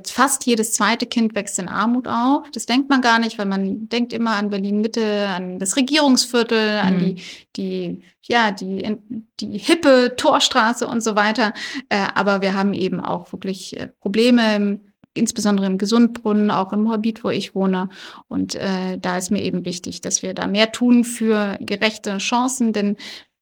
[0.07, 2.51] fast jedes zweite Kind wächst in Armut auf.
[2.53, 6.75] Das denkt man gar nicht, weil man denkt immer an Berlin Mitte, an das Regierungsviertel,
[6.75, 6.87] mhm.
[6.87, 7.23] an die,
[7.57, 8.99] die, ja, die,
[9.41, 11.55] die hippe Torstraße und so weiter.
[11.89, 14.81] Äh, aber wir haben eben auch wirklich äh, Probleme,
[15.15, 17.89] insbesondere im Gesundbrunnen, auch im Moabit, wo ich wohne.
[18.29, 22.73] Und äh, da ist mir eben wichtig, dass wir da mehr tun für gerechte Chancen,
[22.73, 22.97] denn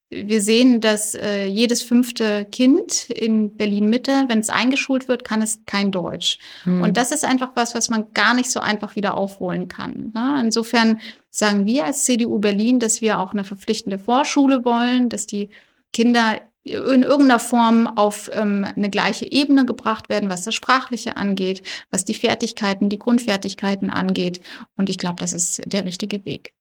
[0.08, 5.42] wir sehen, dass äh, jedes fünfte Kind in Berlin Mitte, wenn es eingeschult wird, kann
[5.42, 6.38] es kein Deutsch.
[6.62, 6.82] Hm.
[6.82, 10.12] Und das ist einfach was, was man gar nicht so einfach wieder aufholen kann.
[10.14, 10.40] Ne?
[10.44, 15.50] Insofern sagen wir als CDU Berlin, dass wir auch eine verpflichtende Vorschule wollen, dass die
[15.92, 21.62] Kinder in irgendeiner Form auf ähm, eine gleiche Ebene gebracht werden, was das Sprachliche angeht,
[21.90, 24.40] was die Fertigkeiten, die Grundfertigkeiten angeht.
[24.76, 26.52] Und ich glaube, das ist der richtige Weg.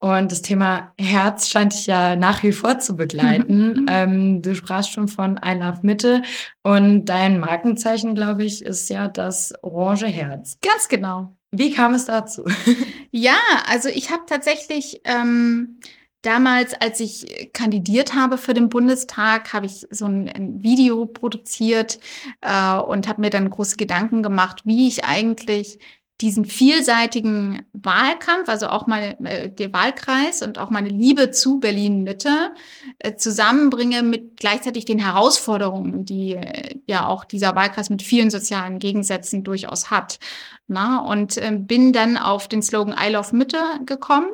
[0.00, 3.86] Und das Thema Herz scheint dich ja nach wie vor zu begleiten.
[3.90, 6.22] ähm, du sprachst schon von I Love Mitte
[6.62, 10.58] und dein Markenzeichen, glaube ich, ist ja das orange Herz.
[10.62, 11.36] Ganz genau.
[11.52, 12.44] Wie kam es dazu?
[13.10, 13.36] ja,
[13.68, 15.80] also ich habe tatsächlich ähm,
[16.22, 21.98] damals, als ich kandidiert habe für den Bundestag, habe ich so ein, ein Video produziert
[22.40, 25.78] äh, und habe mir dann große Gedanken gemacht, wie ich eigentlich
[26.20, 32.02] diesen vielseitigen Wahlkampf, also auch meine, äh, der Wahlkreis und auch meine Liebe zu Berlin
[32.02, 32.52] Mitte
[32.98, 38.78] äh, zusammenbringe mit gleichzeitig den Herausforderungen, die äh, ja auch dieser Wahlkreis mit vielen sozialen
[38.78, 40.18] Gegensätzen durchaus hat.
[40.66, 40.98] Na?
[41.00, 44.28] Und äh, bin dann auf den Slogan I Love Mitte gekommen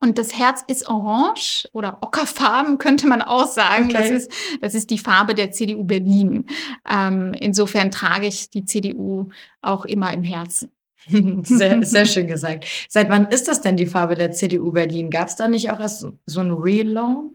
[0.00, 3.84] Und das Herz ist orange oder ockerfarben, könnte man auch sagen.
[3.84, 3.92] Okay.
[3.94, 6.46] Das, ist, das ist die Farbe der CDU Berlin.
[6.88, 9.30] Ähm, insofern trage ich die CDU
[9.62, 10.70] auch immer im Herzen.
[11.08, 12.66] Sehr, sehr schön gesagt.
[12.88, 15.10] Seit wann ist das denn die Farbe der CDU Berlin?
[15.10, 17.32] Gab es da nicht auch erst so ein Relaunch?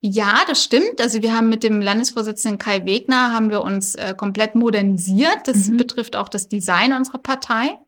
[0.00, 1.00] Ja, das stimmt.
[1.00, 5.46] Also wir haben mit dem Landesvorsitzenden Kai Wegner haben wir uns äh, komplett modernisiert.
[5.46, 5.78] Das mhm.
[5.78, 7.78] betrifft auch das Design unserer Partei.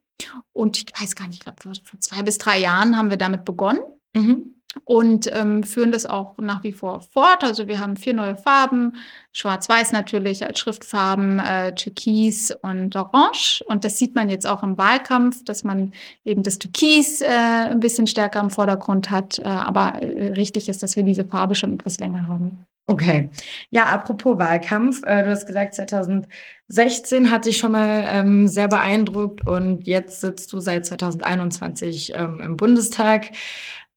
[0.52, 3.44] Und ich weiß gar nicht, ich glaube, vor zwei bis drei Jahren haben wir damit
[3.44, 3.80] begonnen.
[4.14, 7.42] Mhm und ähm, führen das auch nach wie vor fort.
[7.42, 8.96] Also wir haben vier neue Farben,
[9.32, 13.64] schwarz-weiß natürlich als Schriftfarben, äh, Türkis und Orange.
[13.66, 15.92] Und das sieht man jetzt auch im Wahlkampf, dass man
[16.24, 19.38] eben das Türkis äh, ein bisschen stärker im Vordergrund hat.
[19.38, 22.66] Äh, aber äh, richtig ist, dass wir diese Farbe schon etwas länger haben.
[22.90, 23.30] Okay.
[23.70, 29.46] Ja, apropos Wahlkampf, äh, du hast gesagt, 2016 hat dich schon mal ähm, sehr beeindruckt
[29.46, 33.30] und jetzt sitzt du seit 2021 ähm, im Bundestag.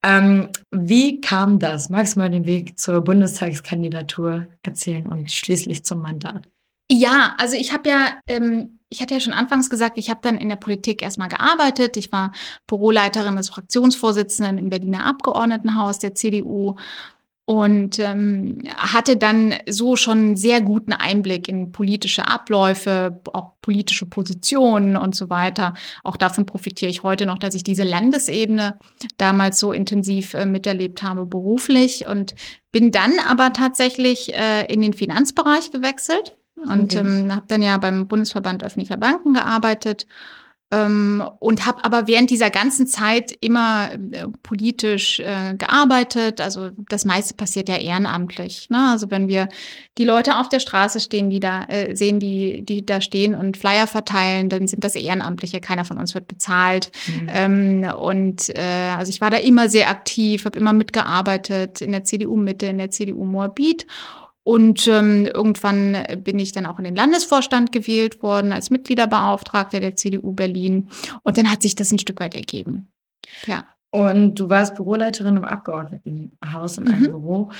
[0.04, 1.88] Ähm, wie kam das?
[1.88, 6.46] Magst du mal den Weg zur Bundestagskandidatur erzählen und schließlich zum Mandat?
[6.90, 10.36] Ja, also ich habe ja, ähm, ich hatte ja schon anfangs gesagt, ich habe dann
[10.36, 11.96] in der Politik erstmal gearbeitet.
[11.96, 12.32] Ich war
[12.66, 16.76] Büroleiterin des Fraktionsvorsitzenden im Berliner Abgeordnetenhaus der CDU
[17.46, 24.96] und ähm, hatte dann so schon sehr guten Einblick in politische Abläufe, auch politische Positionen
[24.96, 25.74] und so weiter.
[26.04, 28.78] Auch davon profitiere ich heute noch, dass ich diese Landesebene
[29.18, 32.34] damals so intensiv äh, miterlebt habe beruflich und
[32.72, 36.98] bin dann aber tatsächlich äh, in den Finanzbereich gewechselt und okay.
[36.98, 40.06] ähm, habe dann ja beim Bundesverband öffentlicher Banken gearbeitet
[40.70, 46.40] und habe aber während dieser ganzen Zeit immer äh, politisch äh, gearbeitet.
[46.40, 48.68] Also das meiste passiert ja ehrenamtlich.
[48.70, 48.90] Ne?
[48.90, 49.48] Also wenn wir
[49.98, 53.56] die Leute auf der Straße stehen, die da äh, sehen, die die da stehen und
[53.56, 55.60] Flyer verteilen, dann sind das Ehrenamtliche.
[55.60, 56.90] Keiner von uns wird bezahlt.
[57.06, 57.28] Mhm.
[57.32, 62.04] Ähm, und äh, also ich war da immer sehr aktiv, habe immer mitgearbeitet in der
[62.04, 63.86] CDU Mitte, in der CDU Moabit
[64.44, 69.96] und ähm, irgendwann bin ich dann auch in den Landesvorstand gewählt worden als Mitgliederbeauftragter der
[69.96, 70.90] CDU Berlin.
[71.22, 72.88] Und dann hat sich das ein Stück weit ergeben.
[73.46, 73.64] Ja.
[73.90, 77.04] Und du warst Büroleiterin im Abgeordnetenhaus in einem mhm.
[77.04, 77.50] Büro.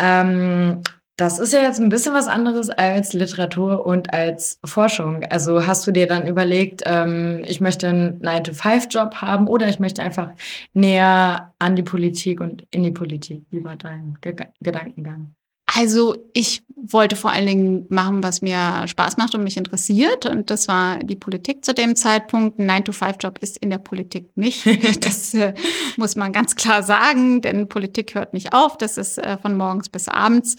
[0.00, 0.80] Ähm,
[1.16, 5.24] das ist ja jetzt ein bisschen was anderes als Literatur und als Forschung.
[5.24, 10.02] Also hast du dir dann überlegt, ähm, ich möchte einen 9-to-5-Job haben oder ich möchte
[10.02, 10.30] einfach
[10.72, 13.44] näher an die Politik und in die Politik.
[13.50, 15.34] Wie war dein Ge Gedankengang?
[15.76, 20.26] Also ich wollte vor allen Dingen machen, was mir Spaß macht und mich interessiert.
[20.26, 22.58] Und das war die Politik zu dem Zeitpunkt.
[22.58, 24.64] Ein 9-to-5-Job ist in der Politik nicht.
[25.04, 25.54] Das äh,
[25.96, 28.76] muss man ganz klar sagen, denn Politik hört nicht auf.
[28.78, 30.56] Das ist äh, von morgens bis abends.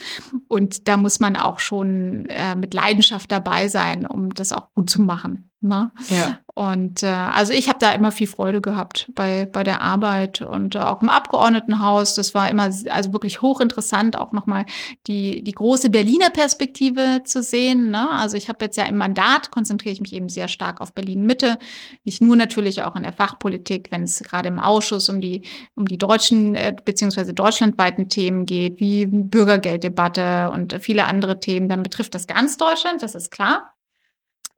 [0.47, 4.89] Und da muss man auch schon äh, mit Leidenschaft dabei sein, um das auch gut
[4.89, 5.49] zu machen.
[5.61, 5.91] Ne?
[6.09, 6.39] Ja.
[6.53, 10.75] Und äh, also ich habe da immer viel Freude gehabt bei, bei der Arbeit und
[10.75, 12.15] äh, auch im Abgeordnetenhaus.
[12.15, 14.65] Das war immer also wirklich hochinteressant, auch nochmal
[15.07, 17.89] die, die große Berliner Perspektive zu sehen.
[17.89, 18.09] Ne?
[18.09, 21.57] Also ich habe jetzt ja im Mandat, konzentriere ich mich eben sehr stark auf Berlin-Mitte.
[22.05, 25.41] Nicht nur natürlich auch in der Fachpolitik, wenn es gerade im Ausschuss um die,
[25.75, 31.83] um die deutschen äh, beziehungsweise deutschlandweiten Themen geht, wie Bürgergelddebatte und viele andere Themen, dann
[31.83, 33.74] betrifft das ganz Deutschland, das ist klar.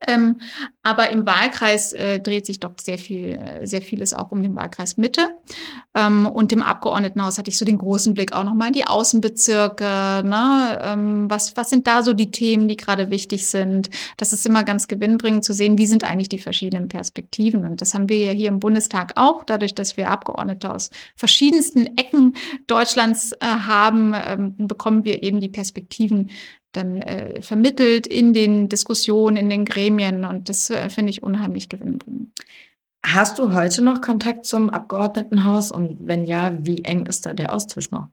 [0.06, 0.40] Ähm,
[0.84, 4.54] aber im Wahlkreis äh, dreht sich doch sehr viel, äh, sehr vieles auch um den
[4.54, 5.28] Wahlkreis Mitte.
[5.94, 10.22] Ähm, und im Abgeordnetenhaus hatte ich so den großen Blick auch nochmal in die Außenbezirke.
[10.24, 10.78] Ne?
[10.82, 13.90] Ähm, was, was sind da so die Themen, die gerade wichtig sind?
[14.16, 17.64] Das ist immer ganz gewinnbringend zu sehen, wie sind eigentlich die verschiedenen Perspektiven.
[17.64, 21.98] Und das haben wir ja hier im Bundestag auch, dadurch, dass wir Abgeordnete aus verschiedensten
[21.98, 22.34] Ecken
[22.68, 26.30] Deutschlands äh, haben, ähm, bekommen wir eben die Perspektiven
[26.72, 30.24] dann äh, vermittelt in den Diskussionen, in den Gremien.
[30.24, 32.30] Und das äh, finde ich unheimlich gewinnbringend.
[33.04, 35.70] Hast du heute noch Kontakt zum Abgeordnetenhaus?
[35.70, 38.08] Und wenn ja, wie eng ist da der Austausch noch?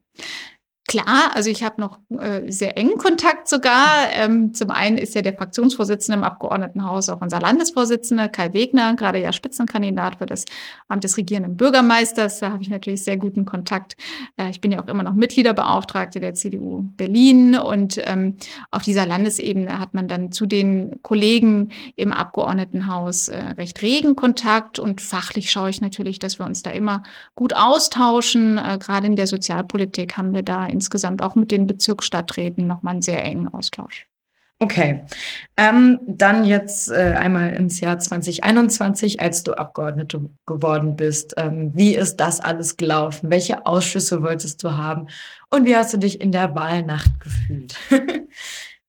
[0.88, 4.08] Klar, also ich habe noch äh, sehr engen Kontakt sogar.
[4.12, 9.20] Ähm, zum einen ist ja der Fraktionsvorsitzende im Abgeordnetenhaus auch unser Landesvorsitzender, Kai Wegner, gerade
[9.20, 10.46] ja Spitzenkandidat für das
[10.88, 12.40] Amt des regierenden Bürgermeisters.
[12.40, 13.98] Da habe ich natürlich sehr guten Kontakt.
[14.38, 18.36] Äh, ich bin ja auch immer noch Mitgliederbeauftragte der CDU Berlin und ähm,
[18.70, 24.78] auf dieser Landesebene hat man dann zu den Kollegen im Abgeordnetenhaus äh, recht regen Kontakt
[24.78, 27.02] und fachlich schaue ich natürlich, dass wir uns da immer
[27.34, 28.60] gut austauschen.
[28.60, 33.02] Äh, gerade in der Sozialpolitik haben wir da insgesamt auch mit den Bezirksstadträten nochmal einen
[33.02, 34.08] sehr engen Austausch.
[34.60, 35.04] Okay,
[35.58, 41.34] ähm, dann jetzt äh, einmal ins Jahr 2021, als du Abgeordnete geworden bist.
[41.36, 43.30] Ähm, wie ist das alles gelaufen?
[43.30, 45.08] Welche Ausschüsse wolltest du haben?
[45.50, 47.76] Und wie hast du dich in der Wahlnacht gefühlt?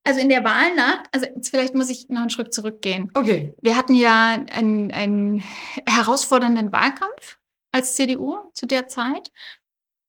[0.09, 3.11] Also in der Wahlnacht, also jetzt vielleicht muss ich noch einen Schritt zurückgehen.
[3.15, 3.53] Okay.
[3.61, 5.43] Wir hatten ja einen, einen
[5.85, 7.39] herausfordernden Wahlkampf
[7.73, 9.33] als CDU zu der Zeit.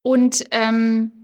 [0.03, 1.16] Und ähm,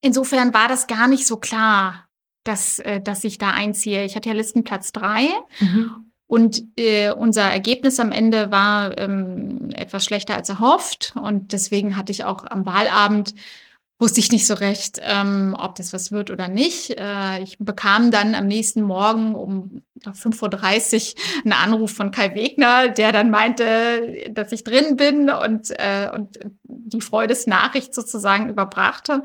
[0.00, 2.06] insofern war das gar nicht so klar,
[2.44, 4.04] dass, äh, dass ich da einziehe.
[4.04, 5.28] Ich hatte ja Listenplatz drei.
[5.60, 6.10] Mhm.
[6.26, 11.14] Und äh, unser Ergebnis am Ende war ähm, etwas schlechter als erhofft.
[11.20, 13.34] Und deswegen hatte ich auch am Wahlabend
[13.98, 16.90] wusste ich nicht so recht, ähm, ob das was wird oder nicht.
[16.98, 22.88] Äh, ich bekam dann am nächsten Morgen um 5.30 Uhr einen Anruf von Kai Wegner,
[22.90, 29.22] der dann meinte, dass ich drin bin und, äh, und die Freudesnachricht sozusagen überbrachte.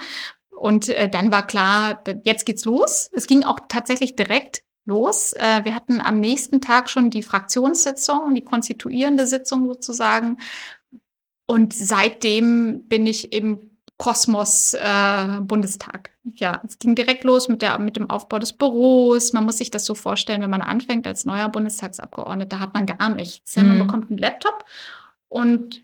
[0.63, 3.09] Und äh, dann war klar, jetzt geht's los.
[3.11, 5.33] Es ging auch tatsächlich direkt los.
[5.33, 10.37] Äh, wir hatten am nächsten Tag schon die Fraktionssitzung, die konstituierende Sitzung sozusagen.
[11.47, 16.11] Und seitdem bin ich im Kosmos äh, Bundestag.
[16.35, 19.33] Ja, es ging direkt los mit, der, mit dem Aufbau des Büros.
[19.33, 23.09] Man muss sich das so vorstellen, wenn man anfängt als neuer Bundestagsabgeordneter, hat man gar
[23.09, 23.57] nichts.
[23.57, 23.67] Mhm.
[23.67, 24.63] Man bekommt einen Laptop
[25.27, 25.83] und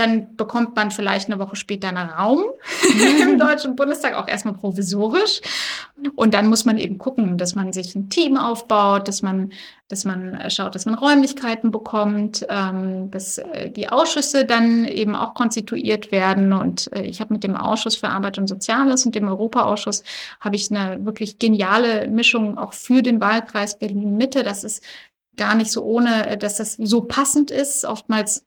[0.00, 2.44] dann bekommt man vielleicht eine Woche später einen Raum
[3.22, 5.40] im Deutschen Bundestag, auch erstmal provisorisch.
[6.16, 9.52] Und dann muss man eben gucken, dass man sich ein Team aufbaut, dass man,
[9.88, 15.34] dass man schaut, dass man Räumlichkeiten bekommt, ähm, dass äh, die Ausschüsse dann eben auch
[15.34, 16.54] konstituiert werden.
[16.54, 20.02] Und äh, ich habe mit dem Ausschuss für Arbeit und Soziales und dem Europaausschuss
[20.40, 24.42] habe ich eine wirklich geniale Mischung auch für den Wahlkreis Berlin-Mitte.
[24.42, 24.82] Das ist
[25.36, 27.84] gar nicht so ohne, äh, dass das so passend ist.
[27.84, 28.46] Oftmals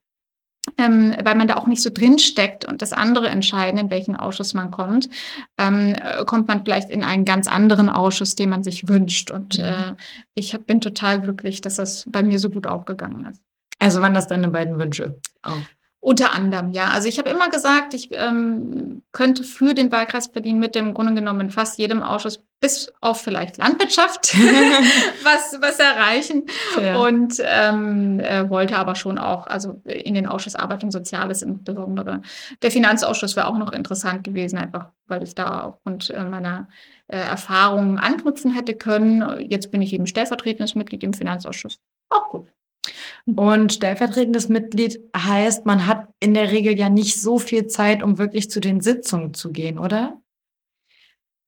[0.77, 4.15] ähm, weil man da auch nicht so drin steckt und das andere entscheiden, in welchen
[4.15, 5.09] Ausschuss man kommt,
[5.57, 9.29] ähm, äh, kommt man vielleicht in einen ganz anderen Ausschuss, den man sich wünscht.
[9.29, 9.63] Und mhm.
[9.65, 9.95] äh,
[10.35, 13.41] ich hab, bin total glücklich, dass das bei mir so gut aufgegangen ist.
[13.79, 15.19] Also waren das deine beiden Wünsche?
[15.41, 15.57] Auch.
[16.03, 16.89] Unter anderem, ja.
[16.89, 21.13] Also ich habe immer gesagt, ich ähm, könnte für den Wahlkreis Berlin mit dem Grunde
[21.13, 24.33] genommen in fast jedem Ausschuss bis auf vielleicht Landwirtschaft
[25.23, 26.47] was, was erreichen.
[26.77, 26.97] Ja.
[26.97, 32.21] Und ähm, äh, wollte aber schon auch, also in den Ausschuss Arbeit und Soziales insbesondere.
[32.61, 36.67] Der Finanzausschuss wäre auch noch interessant gewesen, einfach weil ich da aufgrund äh, meiner
[37.07, 39.39] äh, Erfahrungen anknüpfen hätte können.
[39.49, 41.79] Jetzt bin ich eben stellvertretendes Mitglied im Finanzausschuss.
[42.09, 42.49] Auch gut.
[43.25, 48.17] Und stellvertretendes Mitglied heißt, man hat in der Regel ja nicht so viel Zeit, um
[48.17, 50.21] wirklich zu den Sitzungen zu gehen, oder?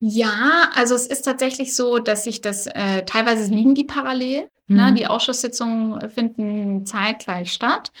[0.00, 4.42] Ja, also es ist tatsächlich so, dass sich das äh, teilweise liegen die parallel.
[4.42, 4.48] Ne?
[4.68, 4.76] Mhm.
[4.76, 4.94] Ne?
[4.94, 7.92] Die Ausschusssitzungen finden zeitgleich statt.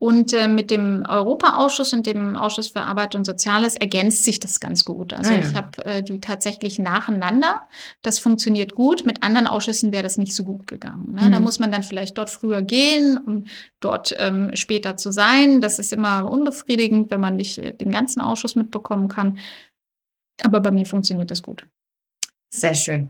[0.00, 4.58] Und äh, mit dem Europaausschuss und dem Ausschuss für Arbeit und Soziales ergänzt sich das
[4.58, 5.12] ganz gut.
[5.12, 5.40] Also ah, ja.
[5.40, 7.68] ich habe äh, die tatsächlich nacheinander.
[8.00, 9.04] Das funktioniert gut.
[9.04, 11.12] Mit anderen Ausschüssen wäre das nicht so gut gegangen.
[11.12, 11.26] Ne?
[11.26, 11.32] Mhm.
[11.32, 13.44] Da muss man dann vielleicht dort früher gehen, um
[13.80, 15.60] dort ähm, später zu sein.
[15.60, 19.38] Das ist immer unbefriedigend, wenn man nicht äh, den ganzen Ausschuss mitbekommen kann.
[20.42, 21.66] Aber bei mir funktioniert das gut.
[22.52, 23.08] Sehr schön.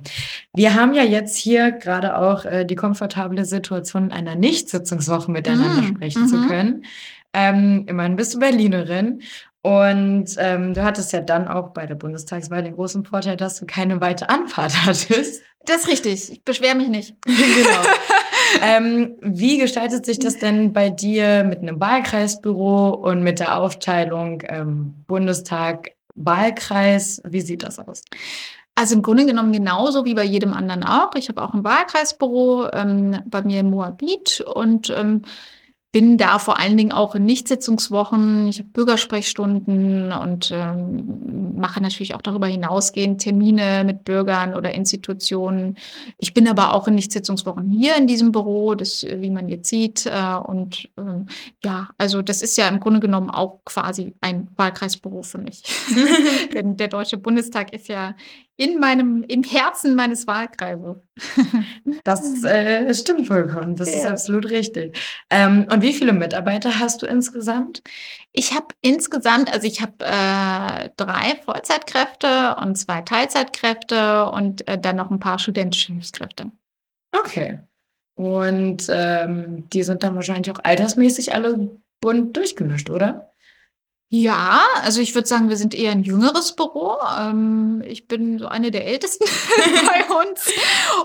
[0.54, 5.80] Wir haben ja jetzt hier gerade auch äh, die komfortable Situation, in einer Nicht-Sitzungswoche miteinander
[5.80, 6.28] mm, sprechen mm -hmm.
[6.28, 6.48] zu mhm.
[6.48, 6.84] können.
[7.32, 9.22] Ähm, immerhin bist du Berlinerin
[9.62, 13.66] und ähm, du hattest ja dann auch bei der Bundestagswahl den großen Vorteil, dass du
[13.66, 15.42] keine weite Anfahrt hattest.
[15.66, 16.32] Das ist richtig.
[16.32, 17.14] Ich beschwere mich nicht.
[17.24, 17.82] genau.
[18.62, 24.42] ähm, wie gestaltet sich das denn bei dir mit einem Wahlkreisbüro und mit der Aufteilung
[24.48, 27.22] ähm, Bundestag, Wahlkreis?
[27.26, 28.02] Wie sieht das aus?
[28.80, 31.14] Also im Grunde genommen genauso wie bei jedem anderen auch.
[31.14, 35.20] Ich habe auch ein Wahlkreisbüro ähm, bei mir in Moabit und ähm,
[35.92, 38.48] bin da vor allen Dingen auch in Nichtsitzungswochen.
[38.48, 45.76] Ich habe Bürgersprechstunden und ähm, mache natürlich auch darüber hinausgehend Termine mit Bürgern oder Institutionen.
[46.16, 50.06] Ich bin aber auch in Nichtsitzungswochen hier in diesem Büro, das, wie man jetzt sieht.
[50.06, 51.26] Äh, und ähm,
[51.62, 55.64] ja, also das ist ja im Grunde genommen auch quasi ein Wahlkreisbüro für mich.
[56.54, 58.14] Denn der Deutsche Bundestag ist ja
[58.60, 60.96] in meinem, im Herzen meines Wahlkreises.
[62.04, 63.74] Das äh, stimmt vollkommen.
[63.74, 63.96] Das ja.
[63.96, 64.98] ist absolut richtig.
[65.30, 67.82] Ähm, und wie viele Mitarbeiter hast du insgesamt?
[68.32, 74.96] Ich habe insgesamt, also ich habe äh, drei Vollzeitkräfte und zwei Teilzeitkräfte und äh, dann
[74.96, 76.50] noch ein paar studentische Hilfskräfte.
[77.18, 77.60] Okay.
[78.14, 81.70] Und ähm, die sind dann wahrscheinlich auch altersmäßig alle
[82.02, 83.29] bunt durchgemischt, oder?
[84.12, 86.96] Ja, also ich würde sagen, wir sind eher ein jüngeres Büro.
[87.16, 89.24] Ähm, ich bin so eine der ältesten
[89.86, 90.52] bei uns.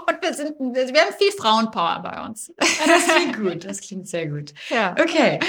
[0.07, 2.51] Und wir sind, wir haben viel Frauenpower bei uns.
[2.57, 4.53] Ah, das klingt gut, das klingt sehr gut.
[4.69, 4.95] Ja.
[4.99, 5.39] Okay.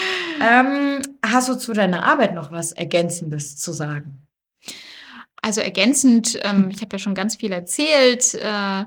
[0.41, 4.27] Ähm, hast du zu deiner Arbeit noch was Ergänzendes zu sagen?
[5.41, 8.35] Also ergänzend, ähm, ich habe ja schon ganz viel erzählt.
[8.35, 8.85] Äh,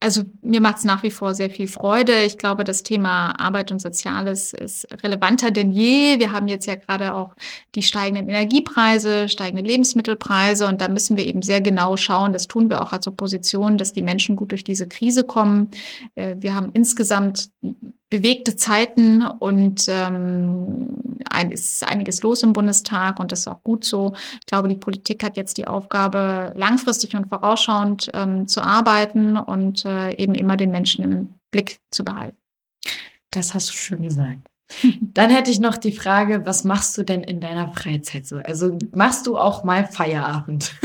[0.00, 2.22] also mir macht es nach wie vor sehr viel Freude.
[2.22, 6.20] Ich glaube, das Thema Arbeit und Soziales ist relevanter denn je.
[6.20, 7.34] Wir haben jetzt ja gerade auch
[7.74, 12.70] die steigenden Energiepreise, steigende Lebensmittelpreise und da müssen wir eben sehr genau schauen, das tun
[12.70, 15.70] wir auch als Opposition, dass die Menschen gut durch diese Krise kommen.
[16.14, 17.50] Äh, wir haben insgesamt
[18.10, 20.88] bewegte Zeiten und ähm,
[21.30, 24.14] ein, ist einiges los im Bundestag und das ist auch gut so.
[24.40, 29.84] Ich glaube, die Politik hat jetzt die Aufgabe, langfristig und vorausschauend ähm, zu arbeiten und
[29.84, 32.36] äh, eben immer den Menschen im Blick zu behalten.
[33.30, 34.48] Das hast du schön gesagt.
[35.00, 38.36] Dann hätte ich noch die Frage, was machst du denn in deiner Freizeit so?
[38.36, 40.74] Also machst du auch mal Feierabend?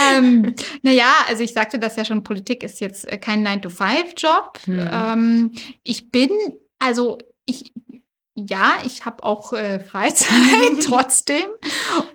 [0.00, 4.58] ähm, naja, also ich sagte das ja schon, Politik ist jetzt äh, kein 9-to-5-Job.
[4.64, 4.90] Hm.
[4.92, 6.30] Ähm, ich bin,
[6.78, 7.72] also ich
[8.48, 10.30] ja, ich habe auch äh, Freizeit
[10.84, 11.44] trotzdem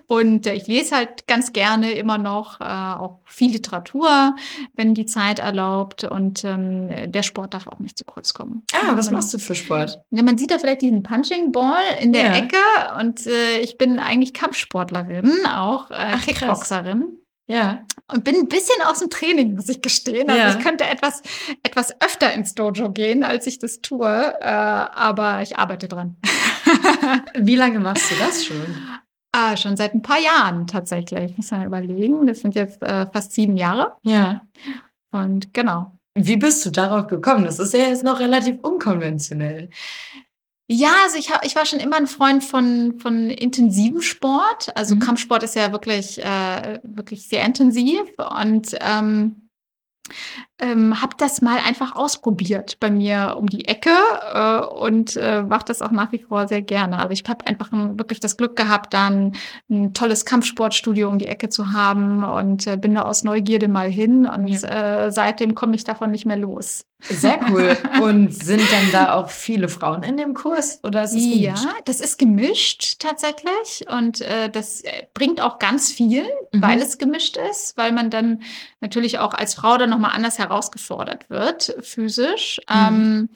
[0.06, 4.34] und äh, ich lese halt ganz gerne immer noch äh, auch viel Literatur,
[4.74, 8.62] wenn die Zeit erlaubt und ähm, der Sport darf auch nicht zu kurz kommen.
[8.72, 10.00] Ah, was machst du für Sport?
[10.10, 12.36] Ja, man sieht da vielleicht diesen Punching Ball in der ja.
[12.36, 12.56] Ecke
[12.98, 17.00] und äh, ich bin eigentlich Kampfsportlerin, auch äh, Ach, Kickboxerin.
[17.00, 17.25] Krass.
[17.46, 17.84] Ja.
[18.12, 20.28] Und bin ein bisschen aus dem Training, muss ich gestehen.
[20.28, 20.50] Also ja.
[20.50, 21.22] ich könnte etwas,
[21.62, 24.34] etwas öfter ins Dojo gehen, als ich das tue.
[24.40, 26.16] Äh, aber ich arbeite dran.
[27.38, 28.76] Wie lange machst du das schon?
[29.32, 31.36] Ah, schon seit ein paar Jahren tatsächlich.
[31.36, 32.26] Muss man überlegen.
[32.26, 33.96] Das sind jetzt äh, fast sieben Jahre.
[34.02, 34.42] Ja.
[35.12, 35.92] Und genau.
[36.14, 37.44] Wie bist du darauf gekommen?
[37.44, 39.68] Das ist ja jetzt noch relativ unkonventionell.
[40.68, 44.76] Ja, also ich, hab, ich war schon immer ein Freund von, von intensivem Sport.
[44.76, 45.00] Also mhm.
[45.00, 48.02] Kampfsport ist ja wirklich, äh, wirklich sehr intensiv
[48.40, 49.46] und ähm,
[50.58, 53.90] ähm, habe das mal einfach ausprobiert bei mir um die Ecke
[54.32, 56.98] äh, und äh, mache das auch nach wie vor sehr gerne.
[56.98, 59.32] Also ich habe einfach ein, wirklich das Glück gehabt, dann
[59.70, 63.90] ein tolles Kampfsportstudio um die Ecke zu haben und äh, bin da aus Neugierde mal
[63.90, 65.06] hin und ja.
[65.06, 66.86] äh, seitdem komme ich davon nicht mehr los.
[67.00, 67.76] Sehr cool.
[68.02, 72.00] Und sind dann da auch viele Frauen in dem Kurs oder ist es Ja, das
[72.00, 76.62] ist gemischt tatsächlich und äh, das äh, bringt auch ganz viel, mhm.
[76.62, 78.42] weil es gemischt ist, weil man dann
[78.80, 82.60] natürlich auch als Frau dann nochmal anders herausgefordert wird, physisch.
[82.68, 82.74] Mhm.
[82.74, 83.28] Ähm,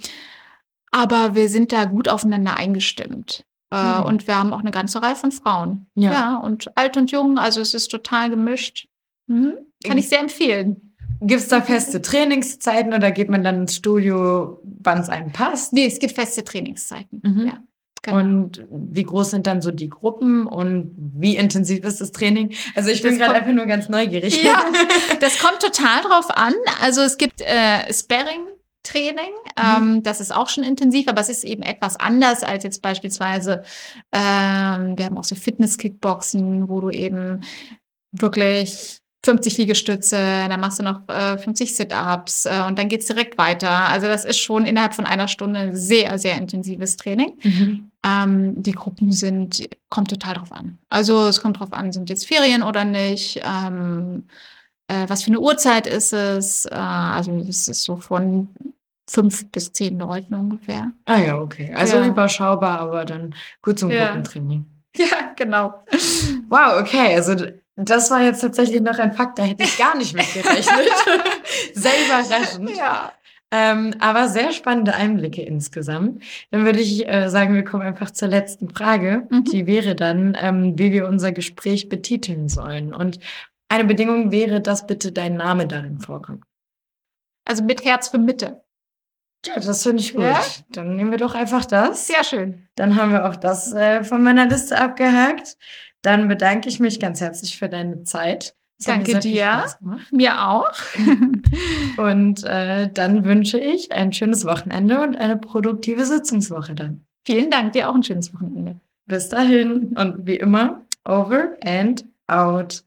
[0.91, 3.45] aber wir sind da gut aufeinander eingestimmt.
[3.73, 4.05] Äh, mhm.
[4.05, 5.87] Und wir haben auch eine ganze Reihe von Frauen.
[5.95, 6.13] Ja.
[6.13, 6.37] ja.
[6.37, 8.89] und alt und jung, also es ist total gemischt.
[9.27, 9.55] Mhm.
[9.85, 10.90] Kann ich sehr empfehlen.
[11.21, 15.73] Gibt es da feste Trainingszeiten oder geht man dann ins Studio, wann es einem passt?
[15.73, 17.21] Nee, es gibt feste Trainingszeiten.
[17.23, 17.47] Mhm.
[17.47, 17.63] Ja.
[18.03, 18.19] Genau.
[18.19, 22.55] Und wie groß sind dann so die Gruppen und wie intensiv ist das Training?
[22.75, 24.43] Also ich bin gerade einfach nur ganz neugierig.
[24.43, 24.65] Ja,
[25.21, 26.55] das kommt total drauf an.
[26.81, 28.47] Also es gibt äh, Sparring.
[28.83, 29.99] Training, mhm.
[29.99, 33.63] ähm, das ist auch schon intensiv, aber es ist eben etwas anders als jetzt beispielsweise,
[34.11, 37.43] ähm, wir haben auch so Fitness-Kickboxen, wo du eben
[38.11, 40.17] wirklich 50 Liegestütze,
[40.49, 43.71] dann machst du noch äh, 50 Sit-Ups äh, und dann geht's direkt weiter.
[43.89, 47.35] Also das ist schon innerhalb von einer Stunde sehr, sehr intensives Training.
[47.43, 47.91] Mhm.
[48.05, 50.79] Ähm, die Gruppen sind, kommt total drauf an.
[50.89, 54.25] Also es kommt drauf an, sind jetzt Ferien oder nicht, ähm,
[54.89, 56.65] äh, was für eine Uhrzeit ist es.
[56.65, 58.49] Äh, also es ist so von
[59.07, 60.93] fünf bis zehn Leuten ungefähr.
[61.05, 61.75] Ah ja, okay.
[61.75, 62.07] Also ja.
[62.07, 64.07] überschaubar, aber dann gut zum ja.
[64.07, 64.65] Gruppentraining.
[64.97, 65.85] Ja, genau.
[66.49, 67.15] Wow, okay.
[67.15, 67.37] Also
[67.89, 70.91] das war jetzt tatsächlich noch ein Fakt, da hätte ich gar nicht mit gerechnet.
[71.75, 72.77] sehr überraschend.
[72.77, 73.13] Ja.
[73.53, 76.23] Ähm, aber sehr spannende Einblicke insgesamt.
[76.51, 79.27] Dann würde ich äh, sagen, wir kommen einfach zur letzten Frage.
[79.31, 79.45] Mhm.
[79.45, 82.95] Die wäre dann, ähm, wie wir unser Gespräch betiteln sollen.
[82.95, 83.19] Und
[83.69, 86.45] eine Bedingung wäre, dass bitte dein Name darin vorkommt.
[87.45, 88.63] Also mit Herz für Mitte.
[89.47, 90.23] Ja, das finde ich gut.
[90.23, 90.41] Ja?
[90.71, 92.07] Dann nehmen wir doch einfach das.
[92.07, 92.69] Sehr schön.
[92.77, 95.57] Dann haben wir auch das äh, von meiner Liste abgehakt.
[96.03, 98.55] Dann bedanke ich mich ganz herzlich für deine Zeit.
[98.79, 99.65] Das Danke dir.
[100.11, 100.73] Mir auch.
[101.99, 107.05] und äh, dann wünsche ich ein schönes Wochenende und eine produktive Sitzungswoche dann.
[107.27, 108.81] Vielen Dank, dir auch ein schönes Wochenende.
[109.07, 112.83] Bis dahin und wie immer, over and out.